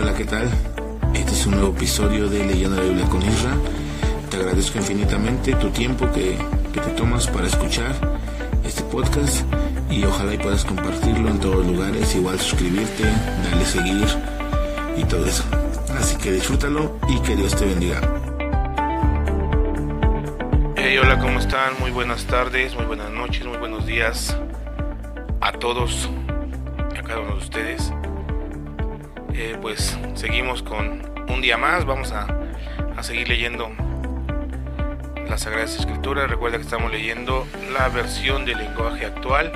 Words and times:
Hola, 0.00 0.14
¿qué 0.14 0.24
tal? 0.24 0.50
Este 1.14 1.32
es 1.32 1.46
un 1.46 1.54
nuevo 1.54 1.74
episodio 1.74 2.28
de 2.28 2.44
Leyendo 2.44 2.76
la 2.76 2.82
Biblia 2.82 3.06
con 3.06 3.22
Isra. 3.22 3.56
Te 4.30 4.36
agradezco 4.36 4.78
infinitamente 4.78 5.54
tu 5.54 5.70
tiempo 5.70 6.10
que, 6.10 6.36
que 6.72 6.80
te 6.80 6.90
tomas 6.90 7.28
para 7.28 7.46
escuchar 7.46 7.92
este 8.64 8.82
podcast 8.84 9.44
y 9.90 10.04
ojalá 10.04 10.34
y 10.34 10.38
puedas 10.38 10.64
compartirlo 10.64 11.28
en 11.28 11.38
todos 11.38 11.64
lugares, 11.66 12.14
igual 12.16 12.38
suscribirte, 12.40 13.04
darle 13.04 13.64
seguir 13.64 14.06
y 14.96 15.04
todo 15.04 15.26
eso. 15.26 15.44
Así 15.98 16.16
que 16.16 16.32
disfrútalo 16.32 16.98
y 17.08 17.20
que 17.20 17.36
Dios 17.36 17.54
te 17.54 17.64
bendiga. 17.64 18.00
Hola, 21.02 21.18
¿cómo 21.18 21.38
están? 21.38 21.78
Muy 21.80 21.90
buenas 21.90 22.24
tardes, 22.24 22.74
muy 22.74 22.84
buenas 22.84 23.10
noches, 23.10 23.44
muy 23.46 23.58
buenos 23.58 23.84
días 23.84 24.36
a 25.40 25.52
todos, 25.52 26.08
a 26.96 27.02
cada 27.02 27.20
uno 27.20 27.32
de 27.32 27.38
ustedes. 27.38 27.92
Eh, 29.36 29.58
pues 29.60 29.98
seguimos 30.14 30.62
con 30.62 31.02
un 31.28 31.40
día 31.40 31.56
más, 31.56 31.84
vamos 31.84 32.12
a, 32.12 32.28
a 32.96 33.02
seguir 33.02 33.28
leyendo 33.28 33.68
las 35.28 35.40
Sagradas 35.40 35.76
Escrituras. 35.76 36.30
Recuerda 36.30 36.56
que 36.58 36.62
estamos 36.62 36.92
leyendo 36.92 37.44
la 37.72 37.88
versión 37.88 38.44
del 38.44 38.58
lenguaje 38.58 39.06
actual, 39.06 39.50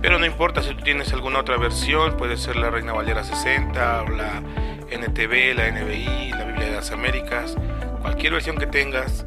pero 0.00 0.18
no 0.18 0.24
importa 0.24 0.62
si 0.62 0.74
tú 0.74 0.82
tienes 0.82 1.12
alguna 1.12 1.40
otra 1.40 1.58
versión, 1.58 2.16
puede 2.16 2.38
ser 2.38 2.56
la 2.56 2.70
Reina 2.70 2.94
Valera 2.94 3.22
60 3.22 4.02
o 4.04 4.08
la 4.08 4.42
NTV, 4.90 5.56
la 5.56 5.70
NBI, 5.70 6.30
la 6.30 6.44
Biblia 6.46 6.66
de 6.68 6.72
las 6.76 6.90
Américas, 6.90 7.54
cualquier 8.00 8.32
versión 8.32 8.56
que 8.56 8.66
tengas, 8.66 9.26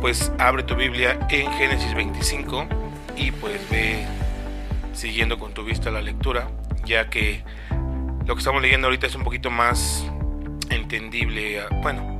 pues 0.00 0.30
abre 0.38 0.62
tu 0.62 0.76
Biblia 0.76 1.18
en 1.30 1.52
Génesis 1.54 1.94
25 1.96 2.68
y 3.16 3.32
pues 3.32 3.60
ve 3.70 4.06
siguiendo 4.92 5.36
con 5.36 5.52
tu 5.52 5.64
vista 5.64 5.90
la 5.90 6.00
lectura, 6.00 6.46
ya 6.84 7.10
que 7.10 7.42
lo 8.26 8.34
que 8.34 8.40
estamos 8.40 8.60
leyendo 8.60 8.88
ahorita 8.88 9.06
es 9.06 9.14
un 9.14 9.22
poquito 9.22 9.50
más 9.50 10.04
entendible, 10.70 11.62
bueno, 11.82 12.18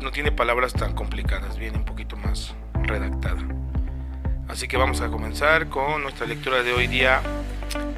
no 0.00 0.10
tiene 0.10 0.32
palabras 0.32 0.72
tan 0.72 0.92
complicadas, 0.92 1.56
viene 1.56 1.78
un 1.78 1.84
poquito 1.84 2.16
más 2.16 2.54
redactada. 2.74 3.40
Así 4.48 4.66
que 4.66 4.76
vamos 4.76 5.00
a 5.00 5.08
comenzar 5.08 5.68
con 5.68 6.02
nuestra 6.02 6.26
lectura 6.26 6.64
de 6.64 6.72
hoy 6.72 6.88
día, 6.88 7.20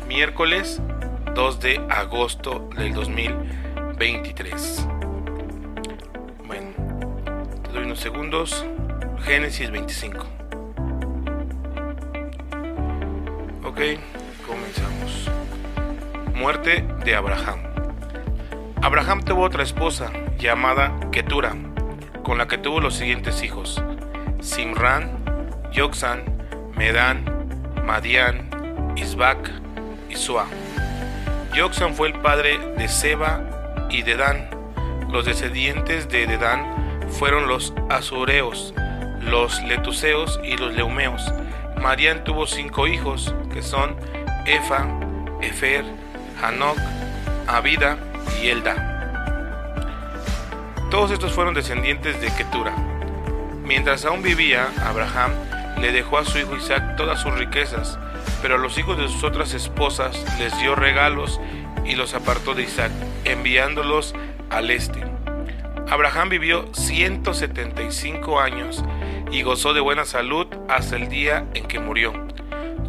miércoles 0.07 0.83
2 1.35 1.61
de 1.61 1.81
agosto 1.89 2.69
del 2.77 2.93
2023. 2.93 4.87
Bueno, 6.47 6.69
te 7.63 7.71
doy 7.71 7.85
unos 7.85 8.01
segundos. 8.01 8.67
Génesis 9.25 9.71
25. 9.71 10.27
Ok. 13.65 13.81
Muerte 16.43 16.85
de 17.05 17.15
Abraham. 17.15 17.61
Abraham 18.83 19.23
tuvo 19.23 19.45
otra 19.45 19.63
esposa 19.63 20.11
llamada 20.41 20.93
Ketura, 21.13 21.55
con 22.25 22.37
la 22.37 22.49
que 22.49 22.59
tuvo 22.59 22.81
los 22.81 22.97
siguientes 22.97 23.45
hijos: 23.45 23.81
Simran, 24.41 25.23
Yoksan, 25.71 26.25
Medan, 26.77 27.25
Madian, 27.85 28.51
Isbac 28.97 29.53
y 30.11 30.17
Sua. 30.17 30.47
Yoksan 31.55 31.95
fue 31.95 32.09
el 32.09 32.15
padre 32.15 32.59
de 32.77 32.89
Seba 32.89 33.87
y 33.89 34.03
Dedán. 34.03 34.51
Los 35.13 35.27
descendientes 35.27 36.09
de 36.09 36.27
Dedán 36.27 37.07
fueron 37.09 37.47
los 37.47 37.73
azureos, 37.89 38.75
los 39.21 39.63
letuseos 39.63 40.41
y 40.43 40.57
los 40.57 40.75
leumeos. 40.75 41.23
Marián 41.81 42.25
tuvo 42.25 42.49
cinco 42.49 42.89
hijos, 42.89 43.33
que 43.53 43.63
son 43.63 43.95
Efa, 44.45 44.89
Efer, 45.41 45.85
Hanok, 46.43 46.77
Abida 47.47 47.99
y 48.43 48.49
Elda. 48.49 48.89
Todos 50.91 51.11
estos 51.13 51.33
fueron 51.33 51.55
descendientes 51.55 52.21
de 52.21 52.35
Ketura. 52.35 52.75
Mientras 53.65 54.05
aún 54.05 54.23
vivía, 54.23 54.69
Abraham 54.85 55.31
le 55.81 55.93
dejó 55.93 56.19
a 56.19 56.25
su 56.25 56.39
hijo 56.39 56.57
Isaac 56.57 56.97
todas 56.97 57.21
sus 57.21 57.33
riquezas, 57.35 57.99
pero 58.43 58.57
a 58.57 58.59
los 58.59 58.77
hijos 58.77 58.99
de 58.99 59.09
sus 59.09 59.25
otras 59.25 59.55
esposas 59.55 60.23
les 60.39 60.57
dio 60.59 60.75
regalos 60.75 61.41
y 61.85 61.95
los 61.95 62.13
apartó 62.15 62.55
de 62.55 62.65
Isaac, 62.65 62.91
enviándolos 63.25 64.15
al 64.51 64.71
este. 64.71 65.01
Abraham 65.89 66.29
vivió 66.29 66.69
175 66.75 68.41
años 68.41 68.85
y 69.31 69.43
gozó 69.43 69.75
de 69.75 69.81
buena 69.81 70.05
salud 70.05 70.47
hasta 70.69 70.97
el 70.97 71.09
día 71.09 71.47
en 71.55 71.67
que 71.67 71.79
murió. 71.79 72.32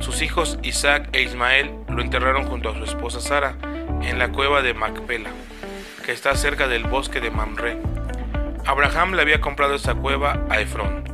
Sus 0.03 0.21
hijos 0.21 0.59
Isaac 0.63 1.07
e 1.13 1.21
Ismael 1.21 1.71
lo 1.87 2.01
enterraron 2.01 2.45
junto 2.45 2.67
a 2.67 2.73
su 2.73 2.83
esposa 2.83 3.21
Sara 3.21 3.55
en 4.01 4.19
la 4.19 4.33
cueva 4.33 4.61
de 4.61 4.73
Macpela, 4.73 5.29
que 6.05 6.11
está 6.11 6.35
cerca 6.35 6.67
del 6.67 6.83
bosque 6.83 7.21
de 7.21 7.31
Mamre. 7.31 7.77
Abraham 8.65 9.13
le 9.13 9.21
había 9.21 9.39
comprado 9.39 9.75
esa 9.75 9.95
cueva 9.95 10.45
a 10.49 10.59
Efrón. 10.59 11.05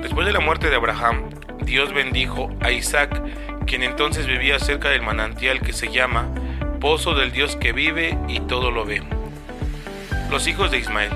Después 0.00 0.28
de 0.28 0.32
la 0.32 0.38
muerte 0.38 0.70
de 0.70 0.76
Abraham, 0.76 1.28
Dios 1.64 1.92
bendijo 1.92 2.50
a 2.60 2.70
Isaac, 2.70 3.20
quien 3.66 3.82
entonces 3.82 4.28
vivía 4.28 4.60
cerca 4.60 4.90
del 4.90 5.02
manantial 5.02 5.58
que 5.58 5.72
se 5.72 5.90
llama 5.90 6.28
Pozo 6.80 7.14
del 7.14 7.32
Dios 7.32 7.56
que 7.56 7.72
vive 7.72 8.16
y 8.28 8.38
todo 8.38 8.70
lo 8.70 8.84
ve. 8.84 9.02
Los 10.30 10.46
hijos 10.46 10.70
de 10.70 10.78
Ismael. 10.78 11.10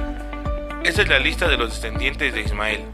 Esta 0.83 1.03
es 1.03 1.09
la 1.09 1.21
lista 1.21 1.47
de 1.47 1.59
los 1.59 1.71
descendientes 1.81 2.35
de 2.35 2.41
Ismael, 2.41 2.85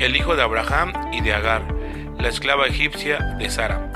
el 0.00 0.16
hijo 0.16 0.34
de 0.34 0.42
Abraham 0.42 0.92
y 1.12 1.20
de 1.20 1.34
Agar, 1.34 1.77
la 2.18 2.28
esclava 2.28 2.66
egipcia 2.66 3.18
de 3.38 3.48
Sara. 3.50 3.92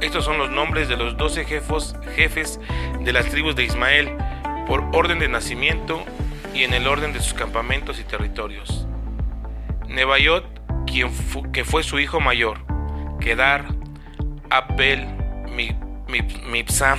Estos 0.00 0.24
son 0.24 0.38
los 0.38 0.50
nombres 0.50 0.88
de 0.88 0.96
los 0.96 1.16
doce 1.16 1.44
jefos, 1.44 1.96
jefes 2.14 2.60
de 3.00 3.12
las 3.12 3.26
tribus 3.26 3.56
de 3.56 3.64
Ismael, 3.64 4.16
por 4.66 4.84
orden 4.92 5.18
de 5.18 5.28
nacimiento 5.28 6.04
y 6.54 6.62
en 6.64 6.74
el 6.74 6.86
orden 6.86 7.12
de 7.12 7.20
sus 7.20 7.34
campamentos 7.34 7.98
y 7.98 8.04
territorios. 8.04 8.86
Nebayot, 9.88 10.44
quien 10.86 11.10
que 11.52 11.64
fue 11.64 11.82
su 11.82 11.98
hijo 11.98 12.20
mayor, 12.20 12.58
Kedar, 13.20 13.64
Abel, 14.50 15.06
Mipsam, 16.46 16.98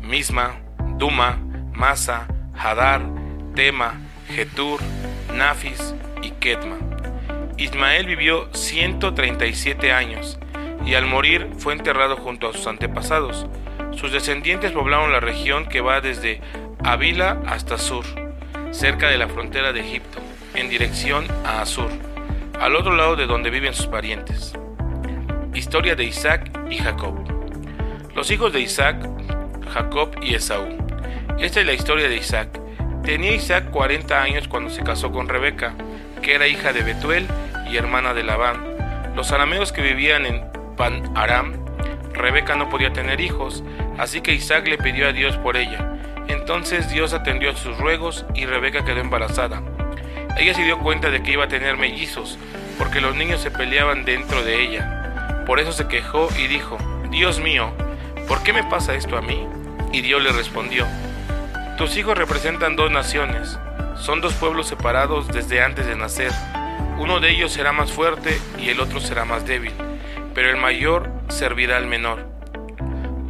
Misma, 0.00 0.56
Duma, 0.96 1.38
Masa, 1.72 2.26
Hadar, 2.54 3.02
Tema, 3.54 3.94
Getur, 4.28 4.80
Nafis 5.34 5.94
y 6.22 6.30
Ketma. 6.30 6.87
Ismael 7.58 8.06
vivió 8.06 8.48
137 8.54 9.90
años 9.90 10.38
y 10.86 10.94
al 10.94 11.06
morir 11.06 11.48
fue 11.58 11.72
enterrado 11.72 12.16
junto 12.16 12.48
a 12.48 12.52
sus 12.52 12.68
antepasados. 12.68 13.46
Sus 13.96 14.12
descendientes 14.12 14.70
poblaron 14.70 15.10
la 15.10 15.18
región 15.18 15.66
que 15.66 15.80
va 15.80 16.00
desde 16.00 16.40
Avila 16.84 17.42
hasta 17.46 17.76
Sur, 17.76 18.04
cerca 18.70 19.08
de 19.08 19.18
la 19.18 19.26
frontera 19.26 19.72
de 19.72 19.80
Egipto, 19.80 20.20
en 20.54 20.70
dirección 20.70 21.26
a 21.44 21.60
Asur, 21.62 21.90
al 22.60 22.76
otro 22.76 22.94
lado 22.94 23.16
de 23.16 23.26
donde 23.26 23.50
viven 23.50 23.74
sus 23.74 23.88
parientes. 23.88 24.52
Historia 25.52 25.96
de 25.96 26.04
Isaac 26.04 26.56
y 26.70 26.76
Jacob. 26.76 27.16
Los 28.14 28.30
hijos 28.30 28.52
de 28.52 28.60
Isaac, 28.60 29.04
Jacob 29.74 30.14
y 30.22 30.34
Esaú. 30.34 30.68
Esta 31.40 31.60
es 31.60 31.66
la 31.66 31.72
historia 31.72 32.08
de 32.08 32.16
Isaac. 32.16 32.60
Tenía 33.02 33.34
Isaac 33.34 33.70
40 33.72 34.22
años 34.22 34.46
cuando 34.46 34.70
se 34.70 34.84
casó 34.84 35.10
con 35.10 35.28
Rebeca, 35.28 35.74
que 36.22 36.36
era 36.36 36.46
hija 36.46 36.72
de 36.72 36.82
Betuel 36.82 37.26
y 37.70 37.76
hermana 37.76 38.14
de 38.14 38.22
Labán. 38.22 38.64
Los 39.14 39.32
arameos 39.32 39.72
que 39.72 39.82
vivían 39.82 40.26
en 40.26 40.44
Pan 40.76 41.10
Aram, 41.16 41.54
Rebeca 42.12 42.56
no 42.56 42.68
podía 42.68 42.92
tener 42.92 43.20
hijos, 43.20 43.62
así 43.98 44.20
que 44.20 44.32
Isaac 44.32 44.66
le 44.66 44.78
pidió 44.78 45.08
a 45.08 45.12
Dios 45.12 45.36
por 45.36 45.56
ella. 45.56 45.94
Entonces 46.28 46.90
Dios 46.90 47.12
atendió 47.14 47.50
a 47.50 47.56
sus 47.56 47.78
ruegos 47.78 48.26
y 48.34 48.46
Rebeca 48.46 48.84
quedó 48.84 49.00
embarazada. 49.00 49.62
Ella 50.36 50.54
se 50.54 50.62
dio 50.62 50.78
cuenta 50.78 51.10
de 51.10 51.22
que 51.22 51.32
iba 51.32 51.44
a 51.44 51.48
tener 51.48 51.76
mellizos, 51.76 52.38
porque 52.78 53.00
los 53.00 53.16
niños 53.16 53.40
se 53.40 53.50
peleaban 53.50 54.04
dentro 54.04 54.42
de 54.44 54.62
ella. 54.62 55.44
Por 55.46 55.58
eso 55.58 55.72
se 55.72 55.88
quejó 55.88 56.28
y 56.38 56.46
dijo, 56.46 56.76
Dios 57.10 57.40
mío, 57.40 57.72
¿por 58.28 58.42
qué 58.42 58.52
me 58.52 58.64
pasa 58.64 58.94
esto 58.94 59.16
a 59.16 59.22
mí? 59.22 59.46
Y 59.92 60.02
Dios 60.02 60.22
le 60.22 60.30
respondió, 60.32 60.86
Tus 61.76 61.96
hijos 61.96 62.16
representan 62.16 62.76
dos 62.76 62.90
naciones, 62.90 63.58
son 63.96 64.20
dos 64.20 64.34
pueblos 64.34 64.68
separados 64.68 65.28
desde 65.28 65.62
antes 65.62 65.86
de 65.86 65.96
nacer. 65.96 66.30
Uno 66.98 67.20
de 67.20 67.30
ellos 67.30 67.52
será 67.52 67.70
más 67.72 67.92
fuerte 67.92 68.40
y 68.58 68.70
el 68.70 68.80
otro 68.80 68.98
será 68.98 69.24
más 69.24 69.46
débil, 69.46 69.72
pero 70.34 70.50
el 70.50 70.56
mayor 70.56 71.08
servirá 71.28 71.76
al 71.76 71.86
menor. 71.86 72.26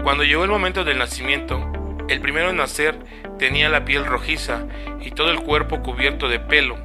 Cuando 0.02 0.24
llegó 0.24 0.42
el 0.42 0.50
momento 0.50 0.84
del 0.84 0.96
nacimiento, 0.96 1.70
el 2.08 2.20
primero 2.20 2.48
en 2.48 2.56
nacer 2.56 2.98
tenía 3.38 3.68
la 3.68 3.84
piel 3.84 4.06
rojiza 4.06 4.66
y 5.02 5.10
todo 5.10 5.30
el 5.30 5.40
cuerpo 5.40 5.82
cubierto 5.82 6.28
de 6.28 6.40
pelo. 6.40 6.76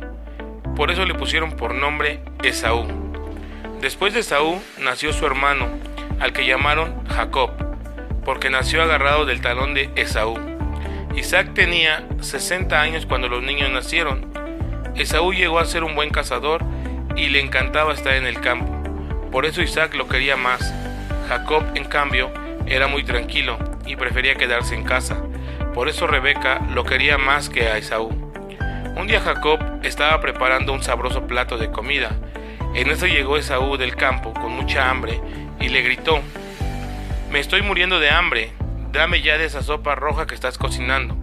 Por 0.76 0.92
eso 0.92 1.06
le 1.06 1.16
pusieron 1.16 1.54
por 1.54 1.74
nombre 1.74 2.20
Esaú. 2.44 2.86
Después 3.80 4.14
de 4.14 4.20
Esaú 4.20 4.62
nació 4.82 5.14
su 5.14 5.26
hermano, 5.26 5.70
al 6.20 6.34
que 6.34 6.46
llamaron 6.46 7.08
Jacob, 7.08 7.52
porque 8.26 8.50
nació 8.50 8.84
agarrado 8.84 9.26
del 9.26 9.40
talón 9.40 9.74
de 9.74 9.90
Esaú. 9.96 10.38
Isaac 11.16 11.54
tenía 11.54 12.06
60 12.20 12.82
años 12.82 13.06
cuando 13.06 13.30
los 13.30 13.42
niños 13.42 13.70
nacieron. 13.72 14.34
Esaú 14.96 15.32
llegó 15.32 15.60
a 15.60 15.66
ser 15.66 15.86
un 15.86 15.96
buen 15.96 16.10
cazador 16.10 16.73
y 17.16 17.30
le 17.30 17.40
encantaba 17.40 17.94
estar 17.94 18.14
en 18.14 18.26
el 18.26 18.40
campo. 18.40 18.72
Por 19.32 19.46
eso 19.46 19.62
Isaac 19.62 19.96
lo 19.96 20.08
quería 20.08 20.36
más. 20.36 20.74
Jacob, 21.28 21.64
en 21.76 21.86
cambio, 21.86 22.32
era 22.66 22.88
muy 22.88 23.04
tranquilo 23.04 23.58
y 23.86 23.96
prefería 23.96 24.36
quedarse 24.36 24.76
en 24.76 24.84
casa. 24.84 25.22
Por 25.74 25.90
eso 25.90 26.08
Rebeca 26.08 26.62
lo 26.74 26.84
quería 26.84 27.18
más 27.18 27.50
que 27.50 27.68
a 27.68 27.78
Esaú. 27.78 28.10
Un 28.96 29.08
día 29.08 29.22
Jacob 29.22 29.60
estaba 29.82 30.22
preparando 30.22 30.72
un 30.72 30.84
sabroso 30.84 31.26
plato 31.26 31.58
de 31.58 31.72
comida. 31.72 32.12
En 32.76 32.90
eso 32.90 33.08
llegó 33.08 33.38
Esaú 33.38 33.78
del 33.78 33.96
campo 33.96 34.34
con 34.34 34.52
mucha 34.52 34.90
hambre 34.90 35.20
y 35.60 35.70
le 35.70 35.82
gritó, 35.82 36.22
Me 37.32 37.40
estoy 37.40 37.62
muriendo 37.62 38.00
de 38.00 38.12
hambre, 38.12 38.52
dame 38.92 39.22
ya 39.22 39.38
de 39.38 39.46
esa 39.46 39.64
sopa 39.64 39.96
roja 39.96 40.28
que 40.28 40.36
estás 40.36 40.58
cocinando. 40.58 41.18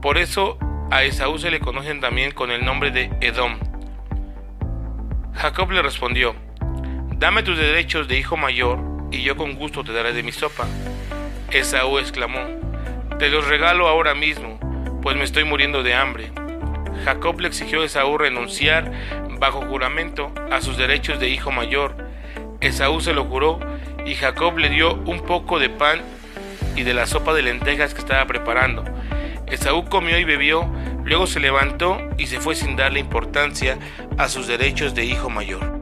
Por 0.00 0.18
eso 0.18 0.58
a 0.90 1.02
Esaú 1.02 1.38
se 1.38 1.50
le 1.50 1.60
conocen 1.60 2.00
también 2.00 2.30
con 2.30 2.50
el 2.50 2.64
nombre 2.64 2.90
de 2.90 3.10
Edom. 3.20 3.58
Jacob 5.36 5.70
le 5.72 5.82
respondió, 5.82 6.34
Dame 7.16 7.42
tus 7.42 7.58
derechos 7.58 8.08
de 8.08 8.18
hijo 8.18 8.36
mayor 8.36 8.78
y 9.10 9.22
yo 9.22 9.36
con 9.36 9.54
gusto 9.54 9.84
te 9.84 9.92
daré 9.92 10.12
de 10.12 10.22
mi 10.22 10.32
sopa. 10.32 10.66
Esaú 11.50 11.98
exclamó, 11.98 12.40
Te 13.18 13.28
los 13.28 13.46
regalo 13.46 13.88
ahora 13.88 14.14
mismo, 14.14 14.58
pues 15.02 15.16
me 15.16 15.24
estoy 15.24 15.44
muriendo 15.44 15.82
de 15.82 15.94
hambre. 15.94 16.30
Jacob 17.04 17.40
le 17.40 17.48
exigió 17.48 17.82
a 17.82 17.84
Esaú 17.84 18.16
renunciar 18.16 18.90
bajo 19.38 19.62
juramento 19.62 20.32
a 20.50 20.60
sus 20.60 20.76
derechos 20.76 21.20
de 21.20 21.28
hijo 21.28 21.50
mayor. 21.50 21.96
Esaú 22.60 23.00
se 23.00 23.12
lo 23.12 23.24
juró 23.24 23.58
y 24.06 24.14
Jacob 24.14 24.56
le 24.58 24.70
dio 24.70 24.94
un 24.94 25.20
poco 25.20 25.58
de 25.58 25.68
pan 25.68 26.00
y 26.76 26.82
de 26.82 26.94
la 26.94 27.06
sopa 27.06 27.34
de 27.34 27.42
lentejas 27.42 27.92
que 27.92 28.00
estaba 28.00 28.26
preparando. 28.26 28.84
Esaú 29.46 29.84
comió 29.84 30.18
y 30.18 30.24
bebió, 30.24 30.70
luego 31.04 31.26
se 31.26 31.40
levantó 31.40 31.98
y 32.18 32.26
se 32.26 32.40
fue 32.40 32.54
sin 32.54 32.76
darle 32.76 33.00
importancia 33.00 33.78
a 34.18 34.28
sus 34.28 34.46
derechos 34.46 34.94
de 34.94 35.04
hijo 35.04 35.30
mayor. 35.30 35.80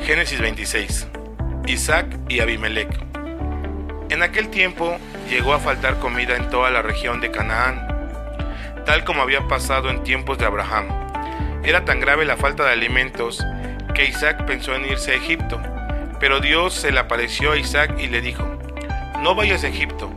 Génesis 0.00 0.40
26. 0.40 1.08
Isaac 1.66 2.06
y 2.28 2.40
Abimelech. 2.40 2.88
En 4.10 4.22
aquel 4.22 4.48
tiempo 4.48 4.98
llegó 5.30 5.54
a 5.54 5.60
faltar 5.60 5.98
comida 5.98 6.36
en 6.36 6.50
toda 6.50 6.70
la 6.70 6.82
región 6.82 7.20
de 7.20 7.30
Canaán, 7.30 7.86
tal 8.84 9.04
como 9.04 9.22
había 9.22 9.46
pasado 9.48 9.90
en 9.90 10.02
tiempos 10.02 10.38
de 10.38 10.46
Abraham. 10.46 10.88
Era 11.64 11.84
tan 11.84 12.00
grave 12.00 12.24
la 12.24 12.36
falta 12.36 12.64
de 12.64 12.72
alimentos 12.72 13.44
que 13.94 14.06
Isaac 14.06 14.44
pensó 14.44 14.74
en 14.74 14.86
irse 14.86 15.12
a 15.12 15.16
Egipto, 15.16 15.60
pero 16.18 16.40
Dios 16.40 16.74
se 16.74 16.90
le 16.90 16.98
apareció 16.98 17.52
a 17.52 17.56
Isaac 17.56 17.94
y 17.98 18.08
le 18.08 18.20
dijo, 18.20 18.44
no 19.22 19.34
vayas 19.34 19.64
a 19.64 19.68
Egipto, 19.68 20.12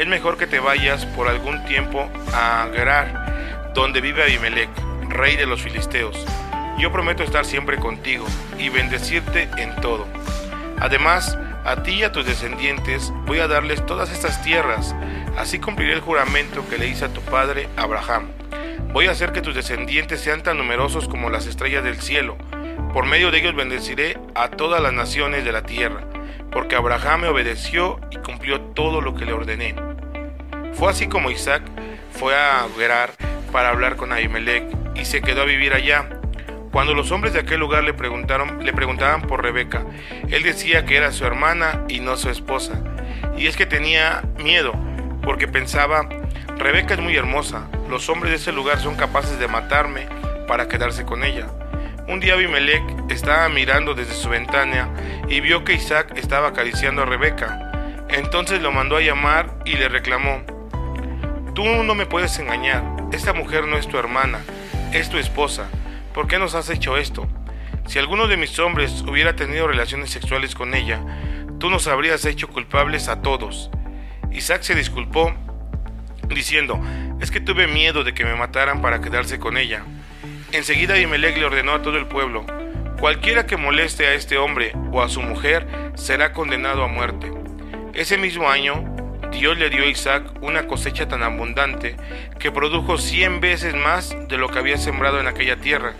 es 0.00 0.06
mejor 0.06 0.38
que 0.38 0.46
te 0.46 0.60
vayas 0.60 1.04
por 1.04 1.28
algún 1.28 1.62
tiempo 1.66 2.08
a 2.32 2.66
Gerar, 2.72 3.72
donde 3.74 4.00
vive 4.00 4.22
Abimelech, 4.22 4.70
rey 5.10 5.36
de 5.36 5.44
los 5.44 5.60
filisteos. 5.60 6.16
Yo 6.78 6.90
prometo 6.90 7.22
estar 7.22 7.44
siempre 7.44 7.76
contigo 7.76 8.24
y 8.58 8.70
bendecirte 8.70 9.50
en 9.58 9.76
todo. 9.76 10.06
Además, 10.80 11.36
a 11.66 11.82
ti 11.82 11.96
y 11.96 12.02
a 12.04 12.12
tus 12.12 12.24
descendientes 12.24 13.12
voy 13.26 13.40
a 13.40 13.48
darles 13.48 13.84
todas 13.84 14.10
estas 14.10 14.42
tierras, 14.42 14.94
así 15.36 15.58
cumpliré 15.58 15.92
el 15.92 16.00
juramento 16.00 16.66
que 16.70 16.78
le 16.78 16.88
hice 16.88 17.04
a 17.04 17.12
tu 17.12 17.20
padre 17.20 17.68
Abraham. 17.76 18.30
Voy 18.94 19.06
a 19.06 19.10
hacer 19.10 19.32
que 19.32 19.42
tus 19.42 19.54
descendientes 19.54 20.22
sean 20.22 20.42
tan 20.42 20.56
numerosos 20.56 21.08
como 21.08 21.28
las 21.28 21.46
estrellas 21.46 21.84
del 21.84 22.00
cielo. 22.00 22.38
Por 22.94 23.04
medio 23.04 23.30
de 23.30 23.38
ellos 23.38 23.54
bendeciré 23.54 24.18
a 24.34 24.48
todas 24.48 24.82
las 24.82 24.94
naciones 24.94 25.44
de 25.44 25.52
la 25.52 25.62
tierra 25.62 26.06
porque 26.50 26.76
Abraham 26.76 27.22
me 27.22 27.28
obedeció 27.28 28.00
y 28.10 28.16
cumplió 28.16 28.60
todo 28.60 29.00
lo 29.00 29.14
que 29.14 29.24
le 29.24 29.32
ordené. 29.32 29.74
Fue 30.74 30.90
así 30.90 31.08
como 31.08 31.30
Isaac 31.30 31.62
fue 32.12 32.34
a 32.34 32.66
Gerar 32.76 33.12
para 33.52 33.70
hablar 33.70 33.96
con 33.96 34.12
Ahimelech 34.12 34.64
y 34.94 35.04
se 35.04 35.22
quedó 35.22 35.42
a 35.42 35.46
vivir 35.46 35.72
allá. 35.72 36.08
Cuando 36.70 36.94
los 36.94 37.10
hombres 37.10 37.32
de 37.32 37.40
aquel 37.40 37.60
lugar 37.60 37.82
le, 37.82 37.94
preguntaron, 37.94 38.64
le 38.64 38.72
preguntaban 38.72 39.22
por 39.22 39.42
Rebeca, 39.42 39.84
él 40.28 40.42
decía 40.42 40.84
que 40.84 40.96
era 40.96 41.12
su 41.12 41.24
hermana 41.24 41.84
y 41.88 42.00
no 42.00 42.16
su 42.16 42.30
esposa. 42.30 42.80
Y 43.36 43.46
es 43.46 43.56
que 43.56 43.66
tenía 43.66 44.22
miedo, 44.38 44.72
porque 45.22 45.48
pensaba, 45.48 46.08
Rebeca 46.58 46.94
es 46.94 47.00
muy 47.00 47.16
hermosa, 47.16 47.66
los 47.88 48.08
hombres 48.08 48.30
de 48.30 48.36
ese 48.36 48.52
lugar 48.52 48.78
son 48.78 48.94
capaces 48.94 49.38
de 49.38 49.48
matarme 49.48 50.06
para 50.46 50.68
quedarse 50.68 51.04
con 51.04 51.24
ella. 51.24 51.48
Un 52.06 52.20
día 52.20 52.34
Abimelech 52.34 52.82
estaba 53.08 53.48
mirando 53.48 53.94
desde 53.94 54.14
su 54.14 54.28
ventana 54.28 54.90
y 55.28 55.40
vio 55.40 55.64
que 55.64 55.74
Isaac 55.74 56.12
estaba 56.16 56.48
acariciando 56.48 57.02
a 57.02 57.06
Rebeca. 57.06 57.72
Entonces 58.08 58.60
lo 58.60 58.72
mandó 58.72 58.96
a 58.96 59.00
llamar 59.00 59.54
y 59.64 59.74
le 59.74 59.88
reclamó, 59.88 60.42
Tú 61.60 61.66
no 61.84 61.94
me 61.94 62.06
puedes 62.06 62.38
engañar, 62.38 62.82
esta 63.12 63.34
mujer 63.34 63.68
no 63.68 63.76
es 63.76 63.86
tu 63.86 63.98
hermana, 63.98 64.40
es 64.94 65.10
tu 65.10 65.18
esposa. 65.18 65.68
¿Por 66.14 66.26
qué 66.26 66.38
nos 66.38 66.54
has 66.54 66.70
hecho 66.70 66.96
esto? 66.96 67.28
Si 67.86 67.98
alguno 67.98 68.28
de 68.28 68.38
mis 68.38 68.58
hombres 68.58 69.02
hubiera 69.02 69.36
tenido 69.36 69.68
relaciones 69.68 70.08
sexuales 70.08 70.54
con 70.54 70.72
ella, 70.74 71.00
tú 71.58 71.68
nos 71.68 71.86
habrías 71.86 72.24
hecho 72.24 72.48
culpables 72.48 73.08
a 73.08 73.20
todos. 73.20 73.70
Isaac 74.32 74.62
se 74.62 74.74
disculpó 74.74 75.34
diciendo, 76.28 76.80
es 77.20 77.30
que 77.30 77.42
tuve 77.42 77.66
miedo 77.66 78.04
de 78.04 78.14
que 78.14 78.24
me 78.24 78.36
mataran 78.36 78.80
para 78.80 79.02
quedarse 79.02 79.38
con 79.38 79.58
ella. 79.58 79.82
Enseguida 80.52 80.94
Abimelech 80.94 81.36
le 81.36 81.44
ordenó 81.44 81.74
a 81.74 81.82
todo 81.82 81.98
el 81.98 82.06
pueblo, 82.06 82.46
cualquiera 82.98 83.44
que 83.44 83.58
moleste 83.58 84.06
a 84.06 84.14
este 84.14 84.38
hombre 84.38 84.72
o 84.92 85.02
a 85.02 85.10
su 85.10 85.20
mujer 85.20 85.66
será 85.94 86.32
condenado 86.32 86.82
a 86.84 86.88
muerte. 86.88 87.30
Ese 87.92 88.16
mismo 88.16 88.48
año, 88.48 88.96
Dios 89.30 89.56
le 89.56 89.70
dio 89.70 89.84
a 89.84 89.86
Isaac 89.86 90.24
una 90.40 90.66
cosecha 90.66 91.08
tan 91.08 91.22
abundante 91.22 91.96
que 92.38 92.50
produjo 92.50 92.98
cien 92.98 93.40
veces 93.40 93.74
más 93.74 94.16
de 94.28 94.36
lo 94.36 94.48
que 94.48 94.58
había 94.58 94.76
sembrado 94.76 95.20
en 95.20 95.26
aquella 95.26 95.56
tierra. 95.56 95.94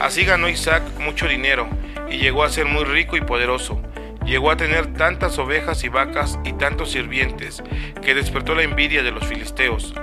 Así 0.00 0.24
ganó 0.24 0.48
Isaac 0.48 0.82
mucho 0.98 1.26
dinero 1.26 1.68
y 2.08 2.18
llegó 2.18 2.44
a 2.44 2.50
ser 2.50 2.66
muy 2.66 2.84
rico 2.84 3.16
y 3.16 3.20
poderoso. 3.20 3.82
Llegó 4.24 4.50
a 4.50 4.56
tener 4.56 4.92
tantas 4.94 5.38
ovejas 5.38 5.84
y 5.84 5.88
vacas 5.88 6.38
y 6.44 6.52
tantos 6.52 6.92
sirvientes 6.92 7.62
que 8.02 8.14
despertó 8.14 8.54
la 8.54 8.62
envidia 8.62 9.02
de 9.02 9.10
los 9.10 9.26
filisteos. 9.26 9.94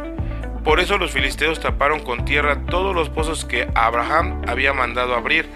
Por 0.63 0.79
eso 0.79 0.97
los 0.97 1.11
filisteos 1.11 1.59
taparon 1.59 2.01
con 2.01 2.25
tierra 2.25 2.65
todos 2.65 2.93
los 2.93 3.09
pozos 3.09 3.45
que 3.45 3.67
Abraham 3.75 4.41
había 4.47 4.73
mandado 4.73 5.15
abrir. 5.15 5.47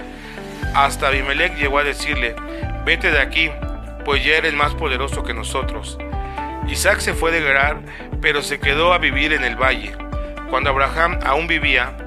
Hasta 0.75 1.07
Abimelech 1.07 1.57
llegó 1.57 1.79
a 1.79 1.83
decirle, 1.83 2.35
vete 2.85 3.11
de 3.11 3.19
aquí, 3.19 3.49
pues 4.05 4.23
ya 4.23 4.37
eres 4.37 4.53
más 4.53 4.75
poderoso 4.75 5.23
que 5.23 5.33
nosotros. 5.33 5.97
Isaac 6.71 6.99
se 6.99 7.15
fue 7.15 7.31
de 7.31 7.41
Gerar, 7.41 7.81
pero 8.21 8.43
se 8.43 8.59
quedó 8.59 8.93
a 8.93 8.99
vivir 8.99 9.33
en 9.33 9.43
el 9.43 9.55
valle. 9.55 9.91
Cuando 10.51 10.69
Abraham 10.69 11.19
aún 11.25 11.47
vivía, 11.47 11.97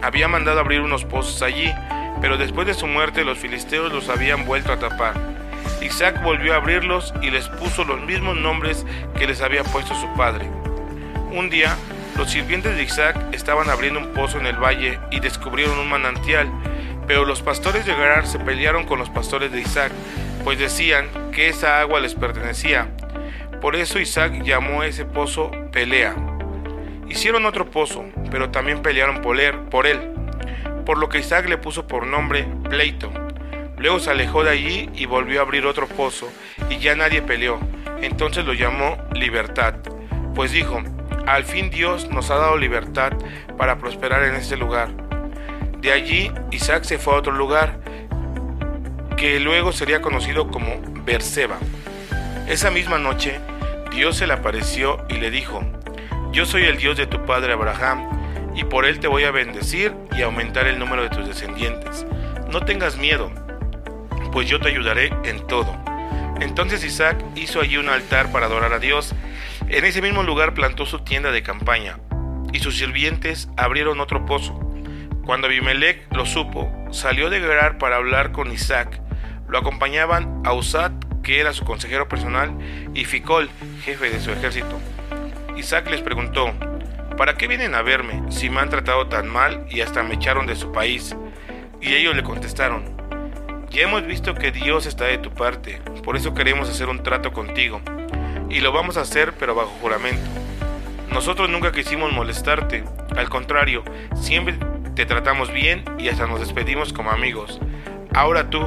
había 0.00 0.28
mandado 0.28 0.60
abrir 0.60 0.80
unos 0.80 1.04
pozos 1.04 1.42
allí, 1.42 1.74
pero 2.20 2.36
después 2.36 2.68
de 2.68 2.74
su 2.74 2.86
muerte 2.86 3.24
los 3.24 3.38
filisteos 3.38 3.92
los 3.92 4.08
habían 4.08 4.46
vuelto 4.46 4.72
a 4.72 4.78
tapar. 4.78 5.14
Isaac 5.82 6.22
volvió 6.22 6.54
a 6.54 6.58
abrirlos 6.58 7.12
y 7.20 7.30
les 7.30 7.48
puso 7.48 7.82
los 7.84 8.00
mismos 8.00 8.36
nombres 8.36 8.86
que 9.18 9.26
les 9.26 9.40
había 9.42 9.64
puesto 9.64 9.94
su 9.96 10.06
padre. 10.14 10.48
Un 11.32 11.50
día, 11.50 11.76
los 12.16 12.30
sirvientes 12.30 12.76
de 12.76 12.84
Isaac 12.84 13.16
estaban 13.32 13.70
abriendo 13.70 13.98
un 13.98 14.12
pozo 14.12 14.38
en 14.38 14.46
el 14.46 14.56
valle 14.56 15.00
y 15.10 15.18
descubrieron 15.18 15.78
un 15.80 15.90
manantial, 15.90 16.48
pero 17.08 17.24
los 17.24 17.42
pastores 17.42 17.86
de 17.86 17.94
Gerar 17.94 18.28
se 18.28 18.38
pelearon 18.38 18.84
con 18.84 19.00
los 19.00 19.10
pastores 19.10 19.50
de 19.50 19.60
Isaac, 19.60 19.90
pues 20.44 20.60
decían 20.60 21.08
que 21.32 21.48
esa 21.48 21.80
agua 21.80 21.98
les 21.98 22.14
pertenecía. 22.14 22.88
Por 23.62 23.76
eso 23.76 24.00
Isaac 24.00 24.42
llamó 24.42 24.80
a 24.80 24.88
ese 24.88 25.04
pozo 25.04 25.52
Pelea. 25.70 26.16
Hicieron 27.08 27.46
otro 27.46 27.70
pozo, 27.70 28.04
pero 28.28 28.50
también 28.50 28.82
pelearon 28.82 29.20
por 29.20 29.38
él, 29.38 30.00
por 30.84 30.98
lo 30.98 31.08
que 31.08 31.20
Isaac 31.20 31.48
le 31.48 31.58
puso 31.58 31.86
por 31.86 32.04
nombre 32.04 32.44
Pleito. 32.68 33.12
Luego 33.78 34.00
se 34.00 34.10
alejó 34.10 34.42
de 34.42 34.50
allí 34.50 34.90
y 34.94 35.06
volvió 35.06 35.38
a 35.38 35.44
abrir 35.44 35.64
otro 35.64 35.86
pozo, 35.86 36.28
y 36.70 36.78
ya 36.78 36.96
nadie 36.96 37.22
peleó. 37.22 37.60
Entonces 38.00 38.44
lo 38.44 38.52
llamó 38.52 38.98
Libertad, 39.14 39.74
pues 40.34 40.50
dijo, 40.50 40.82
al 41.28 41.44
fin 41.44 41.70
Dios 41.70 42.10
nos 42.10 42.32
ha 42.32 42.38
dado 42.38 42.56
libertad 42.56 43.12
para 43.56 43.78
prosperar 43.78 44.24
en 44.24 44.34
este 44.34 44.56
lugar. 44.56 44.88
De 45.80 45.92
allí 45.92 46.32
Isaac 46.50 46.82
se 46.82 46.98
fue 46.98 47.14
a 47.14 47.18
otro 47.18 47.32
lugar 47.32 47.78
que 49.16 49.38
luego 49.38 49.70
sería 49.70 50.02
conocido 50.02 50.48
como 50.48 50.80
Berseba. 51.04 51.58
Esa 52.48 52.72
misma 52.72 52.98
noche 52.98 53.38
Dios 53.94 54.16
se 54.16 54.26
le 54.26 54.32
apareció 54.32 55.04
y 55.08 55.14
le 55.14 55.30
dijo, 55.30 55.62
yo 56.32 56.46
soy 56.46 56.64
el 56.64 56.78
Dios 56.78 56.96
de 56.96 57.06
tu 57.06 57.24
padre 57.24 57.52
Abraham, 57.52 58.08
y 58.54 58.64
por 58.64 58.84
él 58.84 59.00
te 59.00 59.08
voy 59.08 59.24
a 59.24 59.30
bendecir 59.30 59.94
y 60.16 60.22
aumentar 60.22 60.66
el 60.66 60.78
número 60.78 61.02
de 61.02 61.10
tus 61.10 61.26
descendientes. 61.26 62.06
No 62.50 62.64
tengas 62.64 62.96
miedo, 62.96 63.30
pues 64.32 64.48
yo 64.48 64.60
te 64.60 64.68
ayudaré 64.68 65.12
en 65.24 65.46
todo. 65.46 65.74
Entonces 66.40 66.84
Isaac 66.84 67.22
hizo 67.36 67.60
allí 67.60 67.76
un 67.76 67.88
altar 67.88 68.32
para 68.32 68.46
adorar 68.46 68.72
a 68.72 68.78
Dios 68.78 69.14
en 69.68 69.86
ese 69.86 70.02
mismo 70.02 70.22
lugar 70.22 70.52
plantó 70.52 70.84
su 70.84 70.98
tienda 70.98 71.30
de 71.30 71.42
campaña, 71.42 71.98
y 72.52 72.58
sus 72.58 72.76
sirvientes 72.76 73.48
abrieron 73.56 74.00
otro 74.00 74.26
pozo. 74.26 74.58
Cuando 75.24 75.46
Abimelech 75.46 76.12
lo 76.12 76.26
supo, 76.26 76.70
salió 76.90 77.30
de 77.30 77.40
Gerar 77.40 77.78
para 77.78 77.96
hablar 77.96 78.32
con 78.32 78.52
Isaac. 78.52 79.00
Lo 79.48 79.58
acompañaban 79.58 80.42
Ausat, 80.44 80.92
que 81.22 81.40
era 81.40 81.52
su 81.52 81.64
consejero 81.64 82.08
personal, 82.08 82.52
y 82.94 83.04
Ficol, 83.04 83.50
jefe 83.84 84.10
de 84.10 84.20
su 84.20 84.30
ejército. 84.30 84.80
Isaac 85.56 85.90
les 85.90 86.00
preguntó, 86.02 86.52
¿para 87.16 87.34
qué 87.34 87.46
vienen 87.46 87.74
a 87.74 87.82
verme 87.82 88.22
si 88.30 88.50
me 88.50 88.60
han 88.60 88.70
tratado 88.70 89.06
tan 89.06 89.28
mal 89.28 89.66
y 89.70 89.80
hasta 89.80 90.02
me 90.02 90.14
echaron 90.14 90.46
de 90.46 90.56
su 90.56 90.72
país? 90.72 91.16
Y 91.80 91.94
ellos 91.94 92.16
le 92.16 92.22
contestaron, 92.22 92.84
ya 93.70 93.82
hemos 93.82 94.06
visto 94.06 94.34
que 94.34 94.52
Dios 94.52 94.86
está 94.86 95.04
de 95.04 95.18
tu 95.18 95.30
parte, 95.30 95.80
por 96.04 96.16
eso 96.16 96.34
queremos 96.34 96.68
hacer 96.68 96.88
un 96.88 97.02
trato 97.02 97.32
contigo 97.32 97.80
y 98.50 98.60
lo 98.60 98.70
vamos 98.70 98.98
a 98.98 99.00
hacer 99.00 99.32
pero 99.38 99.54
bajo 99.54 99.70
juramento. 99.80 100.28
Nosotros 101.10 101.48
nunca 101.48 101.72
quisimos 101.72 102.12
molestarte, 102.12 102.84
al 103.16 103.28
contrario, 103.28 103.82
siempre 104.14 104.56
te 104.94 105.06
tratamos 105.06 105.50
bien 105.52 105.84
y 105.98 106.08
hasta 106.08 106.26
nos 106.26 106.40
despedimos 106.40 106.92
como 106.92 107.10
amigos. 107.10 107.60
Ahora 108.14 108.50
tú, 108.50 108.60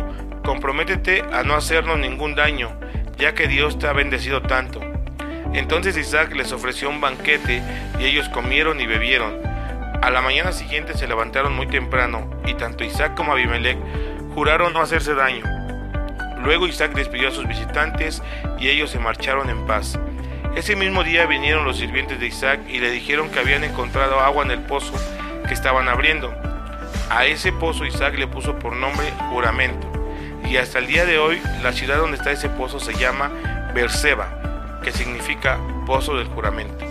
comprométete 0.46 1.24
a 1.34 1.44
no 1.44 1.56
hacernos 1.56 2.00
ningún 2.00 2.36
daño, 2.36 2.72
ya 3.18 3.34
que 3.34 3.48
Dios 3.48 3.78
te 3.80 3.88
ha 3.88 3.94
bendecido 3.94 4.42
tanto. 4.44 4.80
Entonces 5.54 5.98
Isaac 5.98 6.34
les 6.36 6.52
ofreció 6.52 6.90
un 6.90 7.02
banquete 7.02 7.62
y 8.00 8.06
ellos 8.06 8.30
comieron 8.30 8.80
y 8.80 8.86
bebieron. 8.86 9.42
A 10.02 10.10
la 10.12 10.22
mañana 10.22 10.52
siguiente 10.52 10.96
se 10.96 11.08
levantaron 11.08 11.56
muy 11.56 11.68
temprano 11.68 12.30
y 12.46 12.54
tanto 12.54 12.84
Isaac 12.84 13.16
como 13.16 13.32
Abimelech 13.32 13.78
juraron 14.34 14.74
no 14.74 14.82
hacerse 14.82 15.16
daño. 15.16 15.44
Luego 16.44 16.68
Isaac 16.68 16.94
despidió 16.94 17.30
a 17.30 17.32
sus 17.32 17.48
visitantes 17.48 18.22
y 18.60 18.70
ellos 18.70 18.92
se 18.92 19.00
marcharon 19.00 19.50
en 19.50 19.66
paz. 19.66 19.98
Ese 20.56 20.76
mismo 20.76 21.04
día 21.04 21.26
vinieron 21.26 21.66
los 21.66 21.78
sirvientes 21.78 22.20
de 22.20 22.28
Isaac 22.28 22.60
y 22.70 22.80
le 22.80 22.92
dijeron 22.92 23.30
que 23.30 23.40
habían 23.40 23.64
encontrado 23.64 24.20
agua 24.20 24.46
en 24.46 24.52
el 24.52 24.60
pozo 24.60 24.94
que 25.48 25.54
estaban 25.54 25.90
abriendo. 25.90 26.34
A 27.10 27.26
ese 27.26 27.52
pozo 27.52 27.86
Isaac 27.86 28.18
le 28.18 28.28
puso 28.28 28.60
por 28.60 28.76
nombre 28.76 29.12
juramento. 29.30 29.95
Y 30.50 30.58
hasta 30.58 30.80
el 30.80 30.88
día 30.88 31.06
de 31.06 31.18
hoy 31.18 31.42
la 31.64 31.72
ciudad 31.74 31.98
donde 31.98 32.18
está 32.18 32.32
ese 32.32 32.50
pozo 32.50 32.80
se 32.80 32.94
llama 32.94 33.32
Berseba, 33.74 34.80
que 34.84 34.92
significa 34.92 35.60
pozo 35.86 36.18
del 36.18 36.28
juramento. 36.28 36.86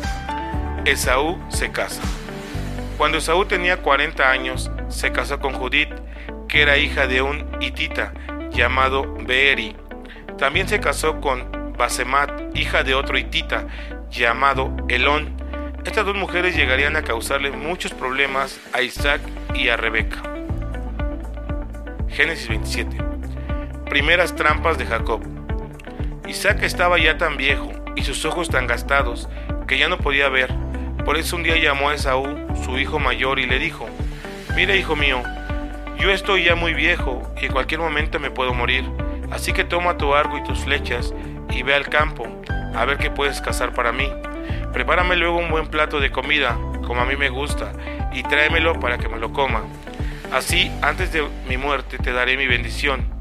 Esaú 0.85 1.39
se 1.49 1.71
casa. 1.71 2.03
Cuando 2.99 3.19
Esaú 3.19 3.45
tenía 3.47 3.79
40 3.79 4.31
años, 4.31 4.71
se 4.89 5.13
casó 5.13 5.41
con 5.41 5.55
Judith, 5.55 5.93
que 6.49 6.63
era 6.63 6.77
hija 6.77 7.07
de 7.07 7.23
un 7.23 7.47
hitita 7.61 8.13
llamado 8.51 9.15
Beeri. 9.21 9.77
También 10.39 10.69
se 10.69 10.81
casó 10.81 11.21
con 11.21 11.75
Basemat, 11.77 12.57
hija 12.57 12.83
de 12.83 12.95
otro 12.95 13.19
hitita 13.19 13.67
llamado 14.11 14.75
Elón. 14.89 15.37
Estas 15.85 16.07
dos 16.07 16.17
mujeres 16.17 16.57
llegarían 16.57 16.97
a 16.97 17.03
causarle 17.03 17.51
muchos 17.51 17.93
problemas 17.93 18.61
a 18.73 18.83
Isaac 18.83 19.21
y 19.55 19.69
a 19.69 19.77
Rebeca. 19.77 20.23
Génesis 22.09 22.49
27. 22.49 23.04
Primeras 23.95 24.35
trampas 24.35 24.77
de 24.77 24.87
Jacob. 24.87 25.23
Isaac 26.27 26.65
estaba 26.65 26.99
ya 26.99 27.17
tan 27.17 27.37
viejo 27.37 27.71
y 27.95 28.03
sus 28.03 28.25
ojos 28.25 28.49
tan 28.49 28.67
gastados 28.67 29.29
que 29.69 29.79
ya 29.79 29.89
no 29.89 29.99
podía 29.99 30.29
ver. 30.29 30.53
Por 31.05 31.17
eso 31.17 31.37
un 31.37 31.45
día 31.45 31.57
llamó 31.59 31.91
a 31.91 31.95
Esaú, 31.95 32.27
su 32.65 32.77
hijo 32.77 32.99
mayor, 32.99 33.39
y 33.39 33.47
le 33.47 33.61
dijo, 33.61 33.87
Mira, 34.57 34.75
hijo 34.75 34.97
mío, 34.97 35.23
yo 35.97 36.11
estoy 36.11 36.43
ya 36.43 36.57
muy 36.57 36.75
viejo 36.75 37.23
y 37.41 37.47
en 37.47 37.53
cualquier 37.53 37.79
momento 37.79 38.19
me 38.19 38.33
puedo 38.33 38.53
morir. 38.53 38.85
Así 39.31 39.53
que 39.53 39.63
toma 39.63 39.97
tu 39.97 40.13
arco 40.13 40.39
y 40.39 40.43
tus 40.43 40.65
flechas 40.65 41.15
y 41.51 41.63
ve 41.63 41.77
al 41.77 41.89
campo 41.89 42.27
a 42.75 42.85
ver 42.87 42.99
qué 42.99 43.13
puedes 43.13 43.41
cazar 43.41 43.75
para 43.75 43.93
mí. 43.93 44.11
Prepárame 44.73 45.15
luego 45.15 45.39
un 45.39 45.53
buen 45.53 45.69
plato 45.69 46.01
de 46.01 46.11
comida, 46.11 46.59
como 46.85 47.01
a 47.01 47.07
mí 47.07 47.15
me 47.15 47.29
gusta, 47.29 47.71
y 48.13 48.25
tráemelo 48.25 48.81
para 48.81 48.99
que 48.99 49.09
me 49.09 49.21
lo 49.21 49.33
coma. 49.33 49.63
Así, 50.33 50.69
antes 50.83 51.13
de 51.13 51.25
mi 51.49 51.57
muerte, 51.59 51.97
te 51.99 52.13
daré 52.13 52.37
mi 52.37 52.49
bendición. 52.49 53.14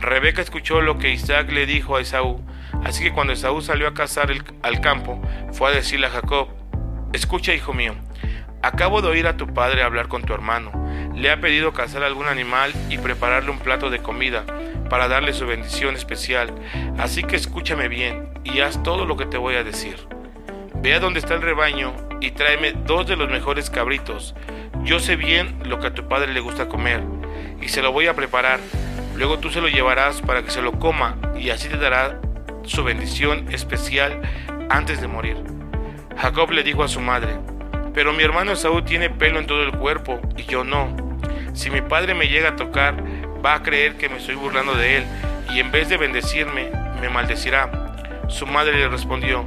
Rebeca 0.00 0.40
escuchó 0.40 0.80
lo 0.80 0.98
que 0.98 1.10
Isaac 1.10 1.50
le 1.50 1.66
dijo 1.66 1.96
a 1.96 2.00
Esaú, 2.00 2.40
así 2.84 3.02
que 3.02 3.12
cuando 3.12 3.32
Esaú 3.32 3.60
salió 3.60 3.88
a 3.88 3.94
cazar 3.94 4.32
al 4.62 4.80
campo, 4.80 5.20
fue 5.52 5.70
a 5.70 5.74
decirle 5.74 6.06
a 6.06 6.10
Jacob, 6.10 6.48
Escucha, 7.12 7.54
hijo 7.54 7.72
mío, 7.72 7.94
acabo 8.62 9.00
de 9.00 9.08
oír 9.08 9.26
a 9.26 9.36
tu 9.36 9.46
padre 9.54 9.82
hablar 9.82 10.08
con 10.08 10.22
tu 10.22 10.34
hermano. 10.34 10.72
Le 11.14 11.30
ha 11.30 11.40
pedido 11.40 11.72
cazar 11.72 12.02
algún 12.02 12.26
animal 12.26 12.72
y 12.90 12.98
prepararle 12.98 13.50
un 13.50 13.58
plato 13.58 13.88
de 13.88 14.00
comida 14.00 14.44
para 14.90 15.08
darle 15.08 15.32
su 15.32 15.46
bendición 15.46 15.96
especial. 15.96 16.54
Así 16.98 17.22
que 17.24 17.36
escúchame 17.36 17.88
bien 17.88 18.28
y 18.44 18.60
haz 18.60 18.82
todo 18.82 19.06
lo 19.06 19.16
que 19.16 19.26
te 19.26 19.38
voy 19.38 19.54
a 19.54 19.64
decir. 19.64 19.96
Ve 20.74 20.94
a 20.94 21.00
donde 21.00 21.18
está 21.18 21.34
el 21.34 21.42
rebaño 21.42 21.94
y 22.20 22.32
tráeme 22.32 22.72
dos 22.72 23.06
de 23.06 23.16
los 23.16 23.30
mejores 23.30 23.70
cabritos. 23.70 24.34
Yo 24.84 25.00
sé 25.00 25.16
bien 25.16 25.58
lo 25.64 25.80
que 25.80 25.88
a 25.88 25.94
tu 25.94 26.06
padre 26.06 26.32
le 26.32 26.40
gusta 26.40 26.68
comer 26.68 27.02
y 27.60 27.68
se 27.68 27.82
lo 27.82 27.90
voy 27.90 28.06
a 28.06 28.14
preparar. 28.14 28.60
Luego 29.18 29.40
tú 29.40 29.50
se 29.50 29.60
lo 29.60 29.66
llevarás 29.66 30.22
para 30.22 30.44
que 30.44 30.52
se 30.52 30.62
lo 30.62 30.78
coma 30.78 31.16
y 31.36 31.50
así 31.50 31.68
te 31.68 31.76
dará 31.76 32.20
su 32.62 32.84
bendición 32.84 33.52
especial 33.52 34.22
antes 34.70 35.00
de 35.00 35.08
morir. 35.08 35.36
Jacob 36.16 36.52
le 36.52 36.62
dijo 36.62 36.84
a 36.84 36.88
su 36.88 37.00
madre, 37.00 37.36
pero 37.92 38.12
mi 38.12 38.22
hermano 38.22 38.54
Saúl 38.54 38.84
tiene 38.84 39.10
pelo 39.10 39.40
en 39.40 39.48
todo 39.48 39.64
el 39.64 39.72
cuerpo 39.72 40.20
y 40.36 40.44
yo 40.44 40.62
no. 40.62 40.96
Si 41.52 41.68
mi 41.68 41.80
padre 41.80 42.14
me 42.14 42.28
llega 42.28 42.50
a 42.50 42.56
tocar, 42.56 42.94
va 43.44 43.54
a 43.54 43.62
creer 43.64 43.96
que 43.96 44.08
me 44.08 44.18
estoy 44.18 44.36
burlando 44.36 44.76
de 44.76 44.98
él 44.98 45.04
y 45.52 45.58
en 45.58 45.72
vez 45.72 45.88
de 45.88 45.96
bendecirme, 45.96 46.70
me 47.00 47.08
maldecirá. 47.08 47.88
Su 48.28 48.46
madre 48.46 48.78
le 48.78 48.86
respondió, 48.86 49.44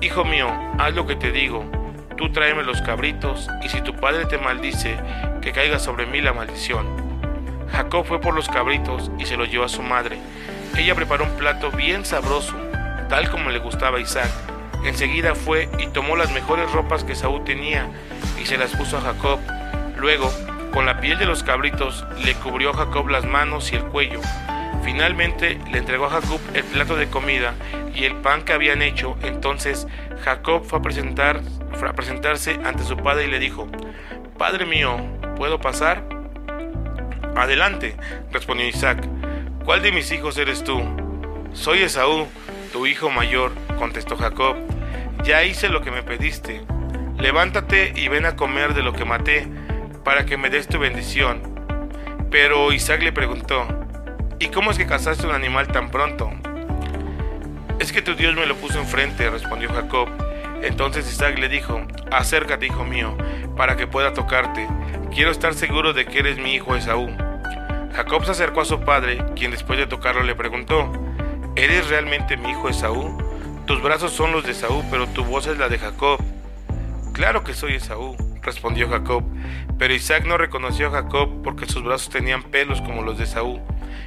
Hijo 0.00 0.24
mío, 0.24 0.48
haz 0.78 0.94
lo 0.94 1.08
que 1.08 1.16
te 1.16 1.32
digo, 1.32 1.68
tú 2.16 2.30
tráeme 2.30 2.62
los 2.62 2.80
cabritos 2.82 3.48
y 3.64 3.68
si 3.68 3.80
tu 3.80 3.96
padre 3.96 4.26
te 4.26 4.38
maldice, 4.38 4.96
que 5.42 5.50
caiga 5.50 5.80
sobre 5.80 6.06
mí 6.06 6.20
la 6.20 6.32
maldición. 6.32 6.97
Jacob 7.72 8.04
fue 8.06 8.20
por 8.20 8.34
los 8.34 8.48
cabritos 8.48 9.10
y 9.18 9.26
se 9.26 9.36
los 9.36 9.50
llevó 9.50 9.64
a 9.64 9.68
su 9.68 9.82
madre. 9.82 10.18
Ella 10.76 10.94
preparó 10.94 11.24
un 11.24 11.36
plato 11.36 11.70
bien 11.70 12.04
sabroso, 12.04 12.54
tal 13.08 13.30
como 13.30 13.50
le 13.50 13.58
gustaba 13.58 13.98
a 13.98 14.00
Isaac 14.00 14.30
Enseguida 14.84 15.34
fue 15.34 15.68
y 15.78 15.88
tomó 15.88 16.16
las 16.16 16.32
mejores 16.32 16.70
ropas 16.72 17.04
que 17.04 17.14
Saúl 17.14 17.44
tenía 17.44 17.88
y 18.40 18.46
se 18.46 18.56
las 18.56 18.74
puso 18.76 18.98
a 18.98 19.00
Jacob. 19.00 19.40
Luego, 19.96 20.30
con 20.72 20.86
la 20.86 21.00
piel 21.00 21.18
de 21.18 21.26
los 21.26 21.42
cabritos, 21.42 22.04
le 22.24 22.34
cubrió 22.34 22.70
a 22.70 22.74
Jacob 22.74 23.08
las 23.08 23.24
manos 23.24 23.72
y 23.72 23.76
el 23.76 23.84
cuello. 23.84 24.20
Finalmente 24.84 25.58
le 25.70 25.78
entregó 25.78 26.06
a 26.06 26.10
Jacob 26.10 26.40
el 26.54 26.64
plato 26.64 26.96
de 26.96 27.08
comida 27.08 27.54
y 27.94 28.04
el 28.04 28.14
pan 28.16 28.42
que 28.42 28.52
habían 28.52 28.82
hecho. 28.82 29.16
Entonces 29.22 29.88
Jacob 30.22 30.64
fue 30.64 30.78
a, 30.78 30.82
presentar, 30.82 31.40
fue 31.74 31.88
a 31.88 31.94
presentarse 31.94 32.60
ante 32.64 32.84
su 32.84 32.96
padre 32.96 33.24
y 33.24 33.30
le 33.30 33.40
dijo, 33.40 33.66
Padre 34.38 34.64
mío, 34.64 34.96
¿puedo 35.36 35.60
pasar? 35.60 36.17
Adelante, 37.38 37.94
respondió 38.32 38.66
Isaac. 38.66 39.06
¿Cuál 39.64 39.80
de 39.80 39.92
mis 39.92 40.10
hijos 40.10 40.36
eres 40.38 40.64
tú? 40.64 40.82
Soy 41.52 41.82
Esaú, 41.82 42.26
tu 42.72 42.86
hijo 42.86 43.10
mayor, 43.10 43.52
contestó 43.78 44.16
Jacob. 44.16 44.56
Ya 45.22 45.44
hice 45.44 45.68
lo 45.68 45.80
que 45.80 45.92
me 45.92 46.02
pediste. 46.02 46.62
Levántate 47.16 47.92
y 47.94 48.08
ven 48.08 48.26
a 48.26 48.34
comer 48.34 48.74
de 48.74 48.82
lo 48.82 48.92
que 48.92 49.04
maté, 49.04 49.46
para 50.04 50.26
que 50.26 50.36
me 50.36 50.50
des 50.50 50.66
tu 50.66 50.80
bendición. 50.80 51.40
Pero 52.28 52.72
Isaac 52.72 53.02
le 53.02 53.12
preguntó, 53.12 53.68
¿y 54.40 54.48
cómo 54.48 54.72
es 54.72 54.78
que 54.78 54.86
cazaste 54.86 55.26
un 55.26 55.32
animal 55.32 55.68
tan 55.68 55.90
pronto? 55.90 56.30
Es 57.78 57.92
que 57.92 58.02
tu 58.02 58.16
Dios 58.16 58.34
me 58.34 58.46
lo 58.46 58.56
puso 58.56 58.80
enfrente, 58.80 59.30
respondió 59.30 59.72
Jacob. 59.72 60.08
Entonces 60.62 61.08
Isaac 61.08 61.38
le 61.38 61.48
dijo, 61.48 61.86
acércate, 62.10 62.66
hijo 62.66 62.84
mío, 62.84 63.16
para 63.56 63.76
que 63.76 63.86
pueda 63.86 64.12
tocarte. 64.12 64.66
Quiero 65.14 65.30
estar 65.30 65.54
seguro 65.54 65.92
de 65.92 66.04
que 66.04 66.18
eres 66.18 66.38
mi 66.38 66.54
hijo 66.54 66.74
Esaú. 66.74 67.27
Jacob 67.98 68.24
se 68.24 68.30
acercó 68.30 68.60
a 68.60 68.64
su 68.64 68.78
padre, 68.82 69.18
quien 69.34 69.50
después 69.50 69.76
de 69.76 69.88
tocarlo 69.88 70.22
le 70.22 70.36
preguntó, 70.36 70.88
¿Eres 71.56 71.88
realmente 71.88 72.36
mi 72.36 72.50
hijo 72.50 72.68
Esaú? 72.68 73.18
Tus 73.66 73.82
brazos 73.82 74.12
son 74.12 74.30
los 74.30 74.44
de 74.44 74.52
Esaú, 74.52 74.84
pero 74.88 75.08
tu 75.08 75.24
voz 75.24 75.48
es 75.48 75.58
la 75.58 75.68
de 75.68 75.80
Jacob. 75.80 76.20
Claro 77.12 77.42
que 77.42 77.54
soy 77.54 77.74
Esaú, 77.74 78.16
respondió 78.40 78.88
Jacob, 78.88 79.24
pero 79.80 79.94
Isaac 79.94 80.26
no 80.26 80.38
reconoció 80.38 80.86
a 80.86 80.90
Jacob 80.92 81.42
porque 81.42 81.66
sus 81.66 81.82
brazos 81.82 82.08
tenían 82.08 82.44
pelos 82.44 82.80
como 82.82 83.02
los 83.02 83.18
de 83.18 83.24
Esaú. 83.24 83.60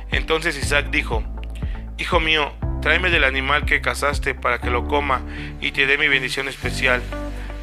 Entonces 0.10 0.58
Isaac 0.58 0.88
dijo, 0.90 1.22
Hijo 1.98 2.22
mío, 2.22 2.54
tráeme 2.82 3.10
del 3.10 3.26
animal 3.26 3.66
que 3.66 3.82
cazaste 3.82 4.34
para 4.34 4.62
que 4.62 4.70
lo 4.70 4.88
coma 4.88 5.20
y 5.60 5.74
te 5.74 5.86
dé 5.86 5.98
mi 5.98 6.08
bendición 6.08 6.48
especial. 6.48 7.04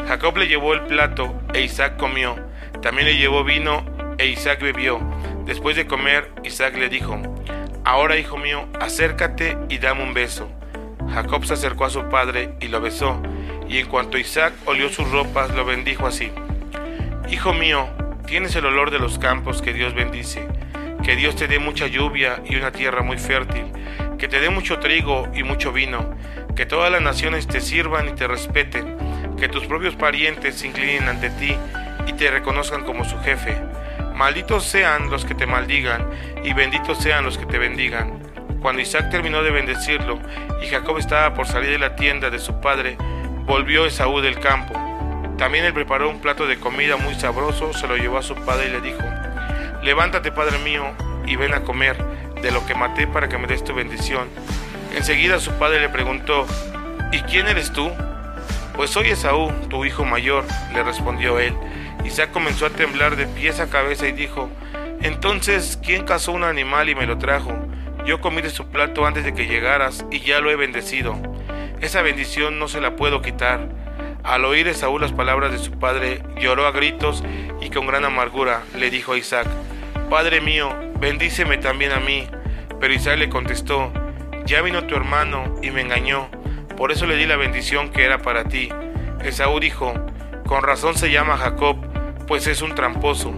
Jacob 0.06 0.36
le 0.36 0.46
llevó 0.46 0.74
el 0.74 0.82
plato 0.82 1.40
e 1.54 1.62
Isaac 1.62 1.96
comió. 1.96 2.36
También 2.82 3.06
le 3.06 3.16
llevó 3.16 3.44
vino 3.44 3.82
e 4.18 4.26
Isaac 4.26 4.60
bebió. 4.60 5.00
Después 5.48 5.76
de 5.76 5.86
comer, 5.86 6.30
Isaac 6.44 6.76
le 6.76 6.90
dijo, 6.90 7.18
Ahora, 7.82 8.18
hijo 8.18 8.36
mío, 8.36 8.68
acércate 8.82 9.56
y 9.70 9.78
dame 9.78 10.02
un 10.02 10.12
beso. 10.12 10.46
Jacob 11.10 11.46
se 11.46 11.54
acercó 11.54 11.86
a 11.86 11.90
su 11.90 12.06
padre 12.10 12.52
y 12.60 12.68
lo 12.68 12.82
besó, 12.82 13.22
y 13.66 13.78
en 13.78 13.86
cuanto 13.86 14.18
Isaac 14.18 14.52
olió 14.66 14.90
sus 14.90 15.10
ropas, 15.10 15.54
lo 15.54 15.64
bendijo 15.64 16.06
así. 16.06 16.30
Hijo 17.30 17.54
mío, 17.54 17.88
tienes 18.26 18.56
el 18.56 18.66
olor 18.66 18.90
de 18.90 18.98
los 18.98 19.18
campos 19.18 19.62
que 19.62 19.72
Dios 19.72 19.94
bendice. 19.94 20.46
Que 21.02 21.16
Dios 21.16 21.34
te 21.34 21.48
dé 21.48 21.58
mucha 21.58 21.86
lluvia 21.86 22.42
y 22.44 22.56
una 22.56 22.70
tierra 22.70 23.00
muy 23.00 23.16
fértil. 23.16 23.64
Que 24.18 24.28
te 24.28 24.40
dé 24.40 24.50
mucho 24.50 24.80
trigo 24.80 25.28
y 25.34 25.44
mucho 25.44 25.72
vino. 25.72 26.14
Que 26.56 26.66
todas 26.66 26.92
las 26.92 27.00
naciones 27.00 27.46
te 27.46 27.62
sirvan 27.62 28.06
y 28.10 28.12
te 28.12 28.28
respeten. 28.28 28.98
Que 29.38 29.48
tus 29.48 29.64
propios 29.64 29.96
parientes 29.96 30.56
se 30.56 30.66
inclinen 30.66 31.08
ante 31.08 31.30
ti 31.30 31.56
y 32.06 32.12
te 32.12 32.30
reconozcan 32.30 32.84
como 32.84 33.06
su 33.06 33.18
jefe 33.20 33.56
Malditos 34.18 34.64
sean 34.64 35.10
los 35.10 35.24
que 35.24 35.36
te 35.36 35.46
maldigan, 35.46 36.10
y 36.42 36.52
benditos 36.52 36.98
sean 36.98 37.24
los 37.24 37.38
que 37.38 37.46
te 37.46 37.56
bendigan. 37.56 38.18
Cuando 38.60 38.82
Isaac 38.82 39.10
terminó 39.10 39.44
de 39.44 39.52
bendecirlo, 39.52 40.18
y 40.60 40.66
Jacob 40.66 40.98
estaba 40.98 41.34
por 41.34 41.46
salir 41.46 41.70
de 41.70 41.78
la 41.78 41.94
tienda 41.94 42.28
de 42.28 42.40
su 42.40 42.60
padre, 42.60 42.96
volvió 43.46 43.86
Esaú 43.86 44.20
del 44.20 44.40
campo. 44.40 44.74
También 45.38 45.66
él 45.66 45.72
preparó 45.72 46.10
un 46.10 46.20
plato 46.20 46.48
de 46.48 46.58
comida 46.58 46.96
muy 46.96 47.14
sabroso, 47.14 47.72
se 47.72 47.86
lo 47.86 47.96
llevó 47.96 48.18
a 48.18 48.24
su 48.24 48.34
padre 48.34 48.66
y 48.66 48.72
le 48.72 48.80
dijo, 48.80 49.04
Levántate, 49.84 50.32
padre 50.32 50.58
mío, 50.64 50.82
y 51.24 51.36
ven 51.36 51.54
a 51.54 51.60
comer 51.60 51.96
de 52.42 52.50
lo 52.50 52.66
que 52.66 52.74
maté 52.74 53.06
para 53.06 53.28
que 53.28 53.38
me 53.38 53.46
des 53.46 53.62
tu 53.62 53.72
bendición. 53.72 54.28
Enseguida 54.96 55.38
su 55.38 55.52
padre 55.60 55.78
le 55.78 55.90
preguntó, 55.90 56.44
¿Y 57.12 57.20
quién 57.20 57.46
eres 57.46 57.72
tú? 57.72 57.88
Pues 58.78 58.90
soy 58.90 59.08
Esaú, 59.08 59.50
tu 59.68 59.84
hijo 59.84 60.04
mayor, 60.04 60.44
le 60.72 60.84
respondió 60.84 61.40
él. 61.40 61.52
Isaac 62.04 62.30
comenzó 62.30 62.64
a 62.64 62.70
temblar 62.70 63.16
de 63.16 63.26
pies 63.26 63.58
a 63.58 63.68
cabeza 63.68 64.06
y 64.06 64.12
dijo, 64.12 64.48
Entonces, 65.02 65.80
¿quién 65.84 66.04
cazó 66.04 66.30
un 66.30 66.44
animal 66.44 66.88
y 66.88 66.94
me 66.94 67.04
lo 67.04 67.18
trajo? 67.18 67.52
Yo 68.06 68.20
comí 68.20 68.40
de 68.40 68.50
su 68.50 68.68
plato 68.68 69.04
antes 69.04 69.24
de 69.24 69.34
que 69.34 69.48
llegaras 69.48 70.06
y 70.12 70.20
ya 70.20 70.38
lo 70.38 70.52
he 70.52 70.54
bendecido. 70.54 71.16
Esa 71.80 72.02
bendición 72.02 72.60
no 72.60 72.68
se 72.68 72.80
la 72.80 72.94
puedo 72.94 73.20
quitar. 73.20 73.68
Al 74.22 74.44
oír 74.44 74.68
Esaú 74.68 75.00
las 75.00 75.10
palabras 75.10 75.50
de 75.50 75.58
su 75.58 75.72
padre, 75.72 76.22
lloró 76.38 76.64
a 76.64 76.70
gritos 76.70 77.24
y 77.60 77.70
con 77.70 77.84
gran 77.84 78.04
amargura 78.04 78.62
le 78.76 78.90
dijo 78.90 79.14
a 79.14 79.18
Isaac, 79.18 79.48
Padre 80.08 80.40
mío, 80.40 80.72
bendíceme 81.00 81.58
también 81.58 81.90
a 81.90 81.98
mí. 81.98 82.28
Pero 82.78 82.94
Isaac 82.94 83.18
le 83.18 83.28
contestó, 83.28 83.92
Ya 84.46 84.62
vino 84.62 84.84
tu 84.84 84.94
hermano 84.94 85.56
y 85.64 85.72
me 85.72 85.80
engañó, 85.80 86.28
por 86.78 86.92
eso 86.92 87.06
le 87.06 87.16
di 87.16 87.26
la 87.26 87.34
bendición 87.34 87.88
que 87.88 88.04
era 88.04 88.18
para 88.18 88.44
ti. 88.44 88.68
Esaú 89.24 89.58
dijo, 89.58 89.94
Con 90.46 90.62
razón 90.62 90.96
se 90.96 91.10
llama 91.10 91.36
Jacob, 91.36 91.76
pues 92.28 92.46
es 92.46 92.62
un 92.62 92.76
tramposo. 92.76 93.34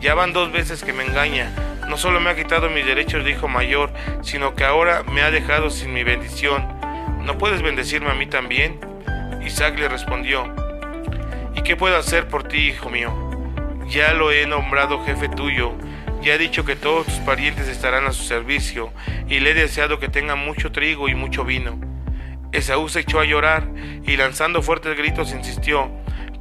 Ya 0.00 0.14
van 0.14 0.32
dos 0.32 0.50
veces 0.50 0.82
que 0.82 0.92
me 0.92 1.04
engaña. 1.04 1.54
No 1.88 1.96
solo 1.96 2.18
me 2.18 2.30
ha 2.30 2.34
quitado 2.34 2.68
mis 2.68 2.84
derechos 2.84 3.24
de 3.24 3.30
hijo 3.30 3.46
mayor, 3.46 3.92
sino 4.22 4.56
que 4.56 4.64
ahora 4.64 5.04
me 5.04 5.22
ha 5.22 5.30
dejado 5.30 5.70
sin 5.70 5.92
mi 5.92 6.02
bendición. 6.02 6.66
¿No 7.22 7.38
puedes 7.38 7.62
bendecirme 7.62 8.10
a 8.10 8.14
mí 8.14 8.26
también? 8.26 8.80
Isaac 9.46 9.78
le 9.78 9.88
respondió, 9.88 10.52
¿y 11.54 11.62
qué 11.62 11.76
puedo 11.76 11.96
hacer 11.96 12.26
por 12.26 12.42
ti, 12.42 12.70
hijo 12.70 12.90
mío? 12.90 13.14
Ya 13.88 14.14
lo 14.14 14.32
he 14.32 14.46
nombrado 14.46 15.04
jefe 15.04 15.28
tuyo, 15.28 15.74
ya 16.22 16.34
he 16.34 16.38
dicho 16.38 16.64
que 16.64 16.74
todos 16.74 17.06
tus 17.06 17.18
parientes 17.20 17.68
estarán 17.68 18.06
a 18.06 18.12
su 18.12 18.24
servicio, 18.24 18.92
y 19.28 19.38
le 19.38 19.50
he 19.50 19.54
deseado 19.54 20.00
que 20.00 20.08
tenga 20.08 20.34
mucho 20.34 20.72
trigo 20.72 21.08
y 21.08 21.14
mucho 21.14 21.44
vino. 21.44 21.89
Esaú 22.52 22.88
se 22.88 23.00
echó 23.00 23.20
a 23.20 23.24
llorar, 23.24 23.68
y 24.04 24.16
lanzando 24.16 24.62
fuertes 24.62 24.96
gritos 24.96 25.32
insistió, 25.32 25.90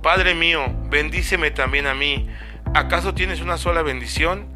Padre 0.01 0.34
mío, 0.34 0.66
bendíceme 0.89 1.51
también 1.51 1.86
a 1.86 1.94
mí. 1.94 2.28
¿Acaso 2.74 3.13
tienes 3.13 3.42
una 3.42 3.58
sola 3.58 3.82
bendición? 3.82 4.48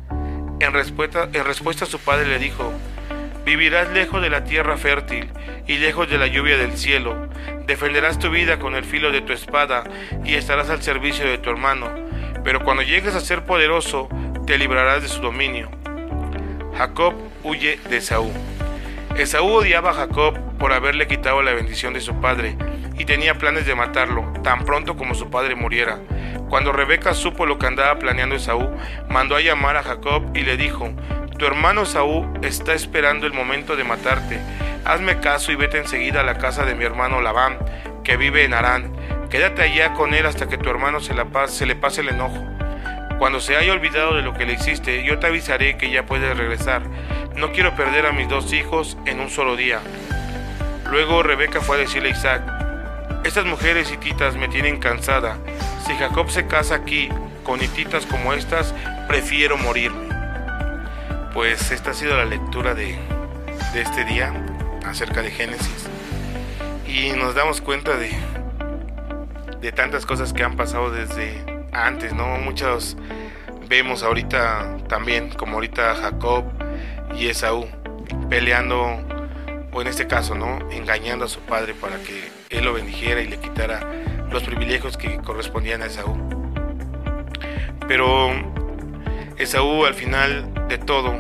En 0.60 0.72
respuesta, 0.72 1.30
en 1.34 1.44
respuesta 1.44 1.86
su 1.86 2.00
padre 2.00 2.28
le 2.28 2.40
dijo, 2.40 2.72
Vivirás 3.46 3.90
lejos 3.90 4.22
de 4.22 4.30
la 4.30 4.46
tierra 4.46 4.78
fértil 4.78 5.30
y 5.68 5.78
lejos 5.78 6.10
de 6.10 6.18
la 6.18 6.28
lluvia 6.28 6.58
del 6.58 6.78
cielo. 6.78 7.28
Defenderás 7.68 8.18
tu 8.18 8.30
vida 8.30 8.58
con 8.58 8.74
el 8.74 8.86
filo 8.86 9.12
de 9.12 9.20
tu 9.20 9.34
espada 9.34 9.84
y 10.24 10.36
estarás 10.36 10.70
al 10.70 10.82
servicio 10.82 11.26
de 11.26 11.38
tu 11.38 11.50
hermano. 11.50 11.90
Pero 12.46 12.64
cuando 12.64 12.84
llegues 12.84 13.16
a 13.16 13.20
ser 13.20 13.44
poderoso, 13.44 14.08
te 14.48 14.58
librarás 14.58 15.02
de 15.02 15.10
su 15.10 15.22
dominio. 15.22 15.70
Jacob 16.78 17.14
huye 17.44 17.80
de 17.90 17.98
Esaú. 17.98 18.32
Esaú 19.18 19.48
odiaba 19.48 19.92
a 19.92 19.94
Jacob 19.94 20.38
por 20.64 20.72
haberle 20.72 21.08
quitado 21.08 21.42
la 21.42 21.52
bendición 21.52 21.94
de 21.94 22.00
su 22.00 22.22
padre 22.22 22.56
y 22.98 23.04
tenía 23.04 23.38
planes 23.38 23.66
de 23.66 23.76
matarlo 23.76 24.32
tan 24.46 24.64
pronto 24.64 24.96
como 24.96 25.14
su 25.14 25.30
padre 25.30 25.56
muriera. 25.56 26.00
Cuando 26.48 26.72
Rebeca 26.72 27.14
supo 27.14 27.46
lo 27.46 27.60
que 27.60 27.68
andaba 27.68 28.00
planeando 28.00 28.36
Esaú, 28.36 28.74
mandó 29.10 29.36
a 29.36 29.42
llamar 29.42 29.76
a 29.76 29.84
Jacob 29.84 30.24
y 30.34 30.44
le 30.44 30.56
dijo, 30.56 30.90
tu 31.38 31.46
hermano 31.46 31.84
Saúl 31.84 32.30
está 32.44 32.74
esperando 32.74 33.28
el 33.28 33.34
momento 33.34 33.76
de 33.76 33.84
matarte. 33.84 34.40
Hazme 34.86 35.20
caso 35.20 35.52
y 35.52 35.58
vete 35.58 35.80
enseguida 35.80 36.22
a 36.22 36.24
la 36.24 36.38
casa 36.38 36.64
de 36.64 36.76
mi 36.76 36.86
hermano 36.86 37.20
Labán, 37.20 37.58
que 38.06 38.16
vive 38.16 38.46
en 38.46 38.54
Harán. 38.54 38.94
Quédate 39.30 39.64
allá 39.64 39.94
con 39.94 40.14
él 40.14 40.26
hasta 40.26 40.48
que 40.48 40.58
tu 40.58 40.70
hermano 40.70 41.02
se, 41.02 41.14
se 41.48 41.66
le 41.66 41.76
pase 41.76 42.00
el 42.00 42.08
enojo. 42.08 42.42
Cuando 43.20 43.42
se 43.42 43.58
haya 43.58 43.74
olvidado 43.74 44.16
de 44.16 44.22
lo 44.22 44.34
que 44.34 44.46
le 44.46 44.54
hiciste, 44.54 45.04
yo 45.04 45.20
te 45.20 45.28
avisaré 45.28 45.76
que 45.76 45.92
ya 45.92 46.06
puedes 46.06 46.38
regresar. 46.38 46.84
No 47.36 47.52
quiero 47.52 47.76
perder 47.76 48.06
a 48.06 48.14
mis 48.14 48.30
dos 48.30 48.54
hijos 48.54 48.98
en 49.06 49.20
un 49.20 49.30
solo 49.30 49.58
día. 49.58 49.82
Luego 50.94 51.24
Rebeca 51.24 51.60
fue 51.60 51.78
a 51.78 51.80
decirle 51.80 52.10
a 52.10 52.12
Isaac, 52.12 52.44
estas 53.24 53.46
mujeres 53.46 53.92
hititas 53.92 54.36
me 54.36 54.48
tienen 54.48 54.78
cansada. 54.78 55.40
Si 55.88 55.96
Jacob 55.96 56.30
se 56.30 56.46
casa 56.46 56.76
aquí 56.76 57.10
con 57.44 57.64
hititas 57.64 58.06
como 58.06 58.32
estas, 58.32 58.76
prefiero 59.08 59.58
morirme. 59.58 60.14
Pues 61.34 61.72
esta 61.72 61.90
ha 61.90 61.94
sido 61.96 62.16
la 62.16 62.26
lectura 62.26 62.76
de, 62.76 62.96
este 63.74 64.06
día 64.06 64.34
acerca 64.86 65.24
de 65.24 65.32
Génesis. 65.32 65.90
Y 66.88 67.10
nos 67.14 67.34
damos 67.34 67.60
cuenta 67.60 67.98
de, 67.98 68.12
de 69.62 69.72
tantas 69.72 70.06
cosas 70.06 70.32
que 70.32 70.44
han 70.44 70.56
pasado 70.56 70.92
desde 70.92 71.44
antes, 71.72 72.14
¿no? 72.14 72.38
Muchos 72.38 72.98
vemos 73.68 74.04
ahorita 74.04 74.78
también, 74.88 75.32
como 75.32 75.56
ahorita 75.56 75.96
Jacob 75.96 76.44
y 77.18 77.30
Esaú, 77.30 77.68
peleando, 78.30 79.04
o 79.74 79.82
en 79.82 79.88
este 79.88 80.08
caso, 80.08 80.36
¿no? 80.36 80.60
Engañando 80.72 81.26
a 81.26 81.28
su 81.28 81.40
padre 81.42 81.74
para 81.74 81.98
que 81.98 82.30
él 82.50 82.66
lo 82.66 82.74
bendijera 82.74 83.22
y 83.22 83.28
le 83.28 83.38
quitara 83.38 83.82
los 84.32 84.44
privilegios 84.44 84.98
que 84.98 85.18
correspondían 85.18 85.82
a 85.82 85.88
Esaú. 85.88 86.18
Pero 87.88 88.32
Esaú 89.38 89.86
al 89.86 89.94
final 89.94 90.68
de 90.68 90.78
todo 90.78 91.16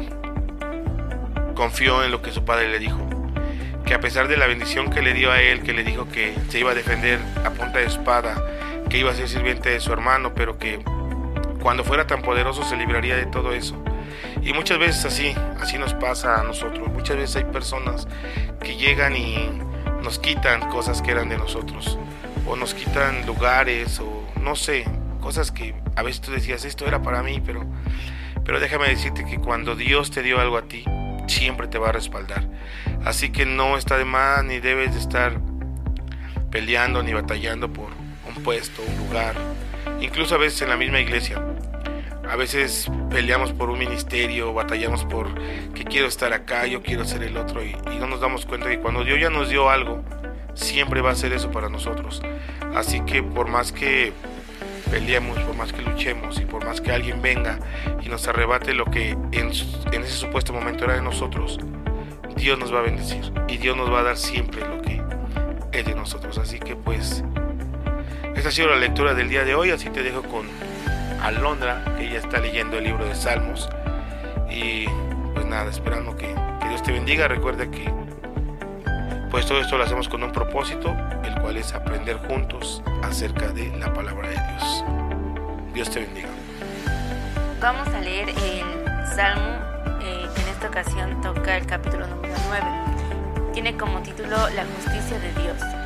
confió 1.55 2.03
en 2.03 2.11
lo 2.11 2.21
que 2.21 2.31
su 2.31 2.45
padre 2.45 2.69
le 2.69 2.79
dijo. 2.79 2.99
Que 3.85 3.93
a 3.93 3.99
pesar 3.99 4.27
de 4.27 4.37
la 4.37 4.47
bendición 4.47 4.89
que 4.89 5.01
le 5.01 5.13
dio 5.13 5.31
a 5.31 5.41
él, 5.41 5.61
que 5.61 5.73
le 5.73 5.83
dijo 5.83 6.07
que 6.07 6.33
se 6.49 6.59
iba 6.59 6.71
a 6.71 6.75
defender 6.75 7.19
a 7.43 7.49
punta 7.49 7.79
de 7.79 7.85
espada, 7.85 8.41
que 8.89 8.97
iba 8.97 9.11
a 9.11 9.13
ser 9.13 9.27
sirviente 9.27 9.69
de 9.69 9.79
su 9.79 9.91
hermano, 9.91 10.33
pero 10.33 10.57
que 10.57 10.79
cuando 11.61 11.83
fuera 11.83 12.07
tan 12.07 12.21
poderoso 12.21 12.63
se 12.63 12.77
libraría 12.77 13.15
de 13.15 13.25
todo 13.25 13.51
eso. 13.53 13.75
Y 14.41 14.53
muchas 14.53 14.79
veces 14.79 15.05
así, 15.05 15.35
así 15.59 15.77
nos 15.77 15.93
pasa 15.93 16.39
a 16.39 16.43
nosotros. 16.43 16.87
Muchas 16.89 17.17
veces 17.17 17.35
hay 17.37 17.45
personas 17.45 18.07
que 18.61 18.75
llegan 18.75 19.15
y 19.15 19.49
nos 20.03 20.19
quitan 20.19 20.69
cosas 20.69 21.01
que 21.01 21.11
eran 21.11 21.29
de 21.29 21.37
nosotros. 21.37 21.97
O 22.47 22.55
nos 22.55 22.73
quitan 22.73 23.25
lugares 23.25 23.99
o 23.99 24.23
no 24.41 24.55
sé, 24.55 24.85
cosas 25.21 25.51
que 25.51 25.73
a 25.95 26.03
veces 26.03 26.21
tú 26.21 26.31
decías, 26.31 26.65
esto 26.65 26.85
era 26.85 27.01
para 27.01 27.23
mí, 27.23 27.41
pero, 27.45 27.65
pero 28.43 28.59
déjame 28.59 28.89
decirte 28.89 29.25
que 29.25 29.37
cuando 29.37 29.75
Dios 29.75 30.11
te 30.11 30.21
dio 30.21 30.39
algo 30.39 30.57
a 30.57 30.63
ti, 30.63 30.83
siempre 31.27 31.67
te 31.67 31.77
va 31.77 31.89
a 31.89 31.91
respaldar. 31.93 32.45
Así 33.05 33.29
que 33.31 33.45
no 33.45 33.77
está 33.77 33.97
de 33.97 34.05
más 34.05 34.43
ni 34.43 34.59
debes 34.59 34.93
de 34.93 34.99
estar 34.99 35.39
peleando 36.51 37.01
ni 37.03 37.13
batallando 37.13 37.71
por 37.71 37.89
un 38.27 38.43
puesto, 38.43 38.81
un 38.81 39.07
lugar, 39.07 39.35
incluso 40.01 40.35
a 40.35 40.37
veces 40.37 40.61
en 40.61 40.69
la 40.69 40.77
misma 40.77 40.99
iglesia. 40.99 41.41
A 42.29 42.35
veces 42.35 42.89
peleamos 43.09 43.51
por 43.53 43.69
un 43.69 43.79
ministerio, 43.79 44.53
batallamos 44.53 45.05
por 45.05 45.27
que 45.73 45.83
quiero 45.83 46.07
estar 46.07 46.33
acá, 46.33 46.65
yo 46.65 46.81
quiero 46.81 47.05
ser 47.05 47.23
el 47.23 47.37
otro 47.37 47.63
y, 47.63 47.75
y 47.91 47.99
no 47.99 48.07
nos 48.07 48.21
damos 48.21 48.45
cuenta 48.45 48.69
que 48.69 48.79
cuando 48.79 49.03
Dios 49.03 49.19
ya 49.19 49.29
nos 49.29 49.49
dio 49.49 49.69
algo, 49.69 50.03
siempre 50.53 51.01
va 51.01 51.11
a 51.11 51.15
ser 51.15 51.33
eso 51.33 51.51
para 51.51 51.69
nosotros. 51.69 52.21
Así 52.75 53.01
que 53.01 53.21
por 53.21 53.47
más 53.47 53.71
que 53.71 54.13
peleemos, 54.89 55.39
por 55.39 55.55
más 55.55 55.73
que 55.73 55.81
luchemos 55.81 56.39
y 56.39 56.45
por 56.45 56.65
más 56.65 56.81
que 56.81 56.91
alguien 56.91 57.21
venga 57.21 57.59
y 58.01 58.09
nos 58.09 58.27
arrebate 58.27 58.73
lo 58.73 58.85
que 58.85 59.17
en, 59.31 59.49
ese 59.49 60.11
supuesto 60.11 60.53
momento 60.53 60.85
era 60.85 60.93
de 60.93 61.01
nosotros, 61.01 61.57
Dios 62.35 62.59
nos 62.59 62.73
va 62.73 62.79
a 62.79 62.83
bendecir 62.83 63.31
y 63.47 63.57
Dios 63.57 63.75
nos 63.75 63.91
va 63.91 64.01
a 64.01 64.03
dar 64.03 64.17
siempre 64.17 64.61
lo 64.61 64.81
que 64.81 65.01
es 65.71 65.85
de 65.85 65.95
nosotros. 65.95 66.37
Así 66.37 66.59
que 66.59 66.75
pues, 66.75 67.23
esta 68.35 68.49
ha 68.49 68.51
sido 68.51 68.69
la 68.69 68.75
lectura 68.75 69.13
del 69.13 69.29
día 69.29 69.43
de 69.43 69.55
hoy, 69.55 69.71
así 69.71 69.89
te 69.89 70.03
dejo 70.03 70.21
con 70.23 70.47
Alondra, 71.23 71.83
que 71.97 72.07
ella 72.07 72.19
está 72.19 72.39
leyendo 72.39 72.77
el 72.77 72.83
libro 72.83 73.05
de 73.05 73.15
Salmos. 73.15 73.69
Y 74.49 74.85
pues 75.33 75.45
nada, 75.45 75.69
esperando 75.69 76.15
que, 76.15 76.35
que 76.61 76.67
Dios 76.67 76.83
te 76.83 76.91
bendiga. 76.91 77.27
Recuerda 77.27 77.69
que 77.71 77.91
pues 79.33 79.47
todo 79.47 79.61
esto 79.61 79.79
lo 79.79 79.83
hacemos 79.83 80.07
con 80.07 80.21
un 80.21 80.31
propósito, 80.31 80.95
el 81.23 81.33
cual 81.41 81.57
es 81.57 81.73
aprender 81.73 82.17
juntos 82.27 82.83
acerca 83.01 83.47
de 83.47 83.75
la 83.77 83.91
palabra 83.91 84.29
de 84.29 84.35
Dios. 84.35 84.85
Dios 85.73 85.89
te 85.89 86.01
bendiga. 86.01 86.29
Vamos 87.59 87.87
a 87.87 87.99
leer 87.99 88.29
el 88.29 89.07
Salmo 89.15 89.57
eh, 90.03 90.27
que 90.35 90.41
en 90.41 90.47
esta 90.49 90.67
ocasión 90.67 91.21
toca 91.21 91.57
el 91.57 91.65
capítulo 91.65 92.05
número 92.05 92.35
9. 92.47 92.65
Tiene 93.53 93.75
como 93.75 94.01
título 94.01 94.37
La 94.49 94.65
justicia 94.65 95.17
de 95.17 95.33
Dios. 95.41 95.82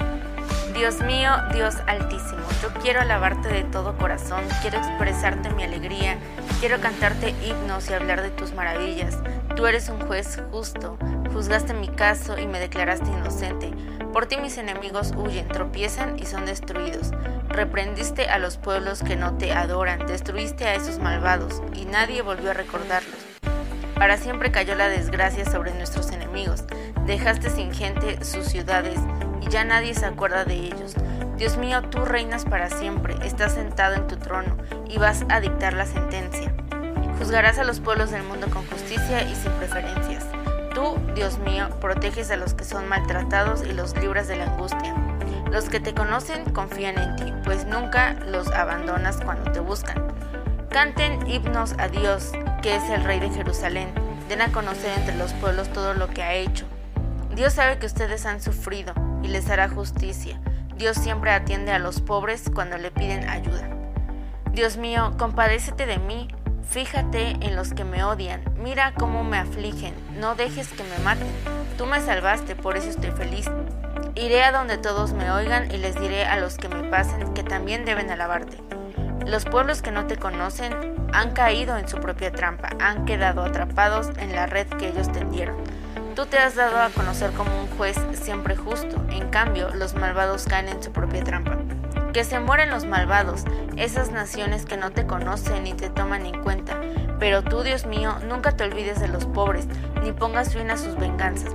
Dios 0.78 1.02
mío, 1.02 1.32
Dios 1.54 1.78
altísimo, 1.88 2.44
yo 2.62 2.70
quiero 2.84 3.02
alabarte 3.02 3.48
de 3.48 3.64
todo 3.64 3.98
corazón, 3.98 4.46
quiero 4.62 4.78
expresarte 4.78 5.50
mi 5.50 5.64
alegría, 5.64 6.20
quiero 6.60 6.80
cantarte 6.80 7.34
himnos 7.44 7.90
y 7.90 7.94
hablar 7.94 8.22
de 8.22 8.30
tus 8.30 8.54
maravillas. 8.54 9.18
Tú 9.56 9.66
eres 9.66 9.90
un 9.90 10.00
juez 10.02 10.40
justo, 10.52 11.00
juzgaste 11.34 11.74
mi 11.74 11.88
caso 11.88 12.38
y 12.38 12.46
me 12.46 12.60
declaraste 12.60 13.10
inocente. 13.10 13.72
Por 14.14 14.28
ti 14.28 14.38
mis 14.38 14.60
enemigos 14.60 15.14
huyen, 15.18 15.48
tropiezan 15.48 16.20
y 16.20 16.28
son 16.28 16.46
destruidos. 16.46 17.10
Reprendiste 17.50 18.30
a 18.30 18.38
los 18.38 18.58
pueblos 18.58 19.02
que 19.02 19.16
no 19.16 19.36
te 19.36 19.54
adoran, 19.54 20.06
destruiste 20.06 20.66
a 20.66 20.76
esos 20.76 21.00
malvados 21.00 21.64
y 21.74 21.86
nadie 21.86 22.22
volvió 22.22 22.52
a 22.52 22.54
recordarlos. 22.54 23.18
Para 23.96 24.18
siempre 24.18 24.52
cayó 24.52 24.76
la 24.76 24.90
desgracia 24.90 25.44
sobre 25.44 25.74
nuestros 25.74 26.12
enemigos. 26.12 26.66
Dejaste 27.08 27.50
sin 27.50 27.74
gente 27.74 28.24
sus 28.24 28.46
ciudades 28.46 29.00
ya 29.50 29.64
nadie 29.64 29.94
se 29.94 30.06
acuerda 30.06 30.46
de 30.46 30.56
ellos. 30.56 30.94
Dios 31.38 31.58
mío, 31.58 31.82
tú 31.84 32.04
reinas 32.04 32.46
para 32.46 32.70
siempre, 32.70 33.16
estás 33.24 33.54
sentado 33.54 33.96
en 33.96 34.08
tu 34.08 34.18
trono 34.18 34.58
y 34.90 34.98
vas 34.98 35.24
a 35.30 35.40
dictar 35.40 35.74
la 35.74 35.86
sentencia. 35.86 36.54
Juzgarás 37.20 37.60
a 37.60 37.64
los 37.64 37.80
pueblos 37.80 38.12
del 38.12 38.24
mundo 38.24 38.48
con 38.50 38.66
justicia 38.68 39.22
y 39.24 39.36
sin 39.36 39.52
preferencias. 39.54 40.26
Tú, 40.74 40.98
Dios 41.16 41.40
mío, 41.40 41.70
proteges 41.80 42.30
a 42.32 42.36
los 42.36 42.54
que 42.54 42.64
son 42.64 42.88
maltratados 42.88 43.64
y 43.64 43.74
los 43.74 43.96
libras 43.98 44.28
de 44.28 44.36
la 44.36 44.46
angustia. 44.46 44.96
Los 45.52 45.70
que 45.70 45.80
te 45.80 45.94
conocen 45.94 46.46
confían 46.52 46.98
en 46.98 47.16
ti, 47.16 47.34
pues 47.44 47.66
nunca 47.66 48.14
los 48.14 48.48
abandonas 48.52 49.18
cuando 49.24 49.52
te 49.52 49.60
buscan. 49.60 50.08
Canten 50.70 51.26
himnos 51.28 51.74
a 51.80 51.88
Dios, 51.88 52.32
que 52.62 52.76
es 52.76 52.84
el 52.90 53.04
Rey 53.04 53.20
de 53.20 53.30
Jerusalén. 53.30 53.90
Den 54.28 54.42
a 54.42 54.52
conocer 54.52 54.92
entre 54.98 55.16
los 55.16 55.34
pueblos 55.34 55.70
todo 55.70 55.94
lo 55.94 56.10
que 56.10 56.22
ha 56.22 56.34
hecho. 56.34 56.66
Dios 57.36 57.54
sabe 57.54 57.80
que 57.80 57.86
ustedes 57.86 58.26
han 58.26 58.42
sufrido 58.42 58.94
y 59.24 59.28
les 59.28 59.50
hará 59.50 59.70
justicia. 59.70 60.40
Dios 60.78 60.98
siempre 60.98 61.32
atiende 61.32 61.72
a 61.72 61.80
los 61.80 62.02
pobres 62.02 62.52
cuando 62.54 62.78
le 62.78 62.92
piden 62.92 63.28
ayuda. 63.30 63.70
Dios 64.52 64.78
mío, 64.78 65.14
compadécete 65.18 65.86
de 65.86 65.98
mí, 65.98 66.28
fíjate 66.70 67.38
en 67.42 67.56
los 67.56 67.74
que 67.74 67.84
me 67.84 68.04
odian, 68.04 68.44
mira 68.58 68.94
cómo 68.94 69.24
me 69.24 69.38
afligen, 69.38 69.94
no 70.20 70.36
dejes 70.36 70.70
que 70.70 70.84
me 70.84 70.98
maten. 71.04 71.28
Tú 71.78 71.86
me 71.86 72.02
salvaste, 72.02 72.56
por 72.56 72.78
eso 72.78 72.90
estoy 72.90 73.12
feliz. 73.12 73.50
Iré 74.16 74.44
a 74.44 74.52
donde 74.52 74.78
todos 74.78 75.14
me 75.14 75.30
oigan 75.30 75.72
y 75.72 75.78
les 75.78 76.00
diré 76.00 76.26
a 76.26 76.38
los 76.38 76.58
que 76.58 76.70
me 76.70 76.90
pasen 76.90 77.34
que 77.34 77.44
también 77.44 77.86
deben 77.86 78.10
alabarte. 78.10 78.58
Los 79.28 79.46
pueblos 79.46 79.82
que 79.82 79.92
no 79.92 80.08
te 80.08 80.18
conocen 80.18 80.74
han 81.14 81.32
caído 81.32 81.78
en 81.78 81.88
su 81.88 81.98
propia 81.98 82.32
trampa, 82.32 82.70
han 82.80 83.06
quedado 83.06 83.44
atrapados 83.44 84.10
en 84.18 84.34
la 84.34 84.46
red 84.46 84.68
que 84.68 84.90
ellos 84.90 85.12
tendieron. 85.12 85.58
Tú 86.18 86.26
te 86.26 86.40
has 86.40 86.56
dado 86.56 86.82
a 86.82 86.90
conocer 86.90 87.30
como 87.34 87.62
un 87.62 87.68
juez 87.78 87.96
siempre 88.14 88.56
justo, 88.56 89.00
en 89.12 89.30
cambio 89.30 89.70
los 89.76 89.94
malvados 89.94 90.46
caen 90.46 90.68
en 90.68 90.82
su 90.82 90.92
propia 90.92 91.24
trampa. 91.24 91.60
Que 92.12 92.24
se 92.24 92.40
mueren 92.40 92.72
los 92.72 92.86
malvados, 92.86 93.44
esas 93.76 94.10
naciones 94.10 94.66
que 94.66 94.78
no 94.78 94.90
te 94.90 95.06
conocen 95.06 95.66
ni 95.66 95.74
te 95.74 95.92
toman 95.92 96.26
en 96.26 96.42
cuenta. 96.42 96.82
Pero 97.20 97.44
tú, 97.44 97.62
Dios 97.62 97.86
mío, 97.86 98.16
nunca 98.28 98.54
te 98.54 98.64
olvides 98.64 99.00
de 99.00 99.10
los 99.10 99.26
pobres, 99.26 99.68
ni 100.02 100.12
pongas 100.12 100.56
fin 100.56 100.72
a 100.72 100.78
sus 100.78 100.96
venganzas. 100.98 101.52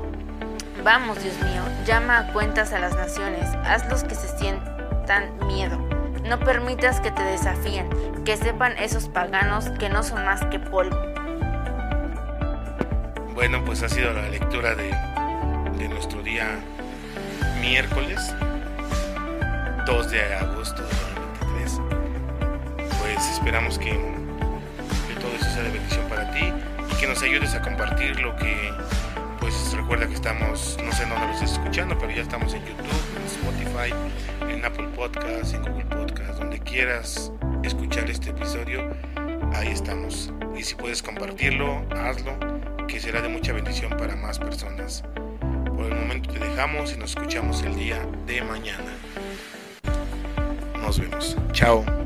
Vamos, 0.85 1.20
Dios 1.20 1.35
mío, 1.42 1.62
llama 1.85 2.18
a 2.18 2.33
cuentas 2.33 2.72
a 2.72 2.79
las 2.79 2.94
naciones, 2.94 3.48
hazlos 3.64 4.05
que 4.05 4.14
se 4.14 4.29
sientan 4.38 5.44
miedo. 5.48 5.77
No 6.22 6.38
permitas 6.38 7.01
que 7.01 7.11
te 7.11 7.25
desafíen, 7.25 7.90
que 8.25 8.37
sepan 8.37 8.79
esos 8.79 9.09
paganos 9.09 9.70
que 9.81 9.88
no 9.88 10.05
son 10.05 10.25
más 10.25 10.44
que 10.46 10.61
polvo. 10.61 11.12
Bueno, 13.35 13.64
pues 13.64 13.83
ha 13.83 13.88
sido 13.88 14.12
la 14.12 14.29
lectura 14.29 14.75
de, 14.75 14.95
de 15.79 15.88
nuestro 15.88 16.23
día 16.23 16.61
miércoles 17.61 18.21
2 19.87 20.11
de 20.11 20.35
agosto 20.35 20.83
de 20.83 20.88
2023. 21.64 21.81
Pues 23.01 23.31
esperamos 23.31 23.79
que, 23.79 23.90
que 23.90 25.21
todo 25.21 25.35
eso 25.35 25.45
sea 25.45 25.62
de 25.62 25.71
bendición 25.71 26.07
para 26.09 26.31
ti 26.33 26.53
y 26.90 27.01
que 27.01 27.07
nos 27.07 27.23
ayudes 27.23 27.55
a 27.55 27.62
compartir 27.62 28.21
lo 28.21 28.37
que 28.37 28.71
pues 29.40 29.73
recuerda 29.73 30.07
que 30.07 30.14
estamos, 30.14 30.79
no 30.85 30.92
sé 30.92 31.07
dónde 31.07 31.27
lo 31.27 31.33
estés 31.33 31.53
escuchando, 31.53 31.97
pero 31.99 32.12
ya 32.12 32.23
estamos 32.23 32.53
en 32.53 32.64
YouTube, 32.64 32.87
en 33.16 33.25
Spotify, 33.25 33.95
en 34.53 34.64
Apple 34.64 34.88
Podcasts, 34.95 35.55
en 35.55 35.62
Google 35.62 35.87
Podcasts, 35.87 36.38
donde 36.38 36.61
quieras 36.61 37.33
escuchar 37.64 38.09
este 38.11 38.31
episodio, 38.31 38.95
ahí 39.55 39.68
estamos. 39.68 40.33
Y 40.57 40.62
si 40.62 40.75
puedes 40.75 41.03
compartirlo, 41.03 41.85
hazlo, 41.90 42.52
que 42.87 43.01
será 43.01 43.21
de 43.21 43.29
mucha 43.29 43.53
bendición 43.53 43.90
para 43.97 44.16
más 44.16 44.38
personas. 44.38 45.05
Por 45.75 45.87
el 45.87 45.95
momento 45.95 46.33
te 46.33 46.38
dejamos 46.38 46.92
y 46.92 46.97
nos 46.97 47.11
escuchamos 47.11 47.62
el 47.62 47.75
día 47.77 48.07
de 48.27 48.42
mañana. 48.42 48.92
Nos 50.81 50.99
vemos. 50.99 51.37
Chao. 51.53 52.02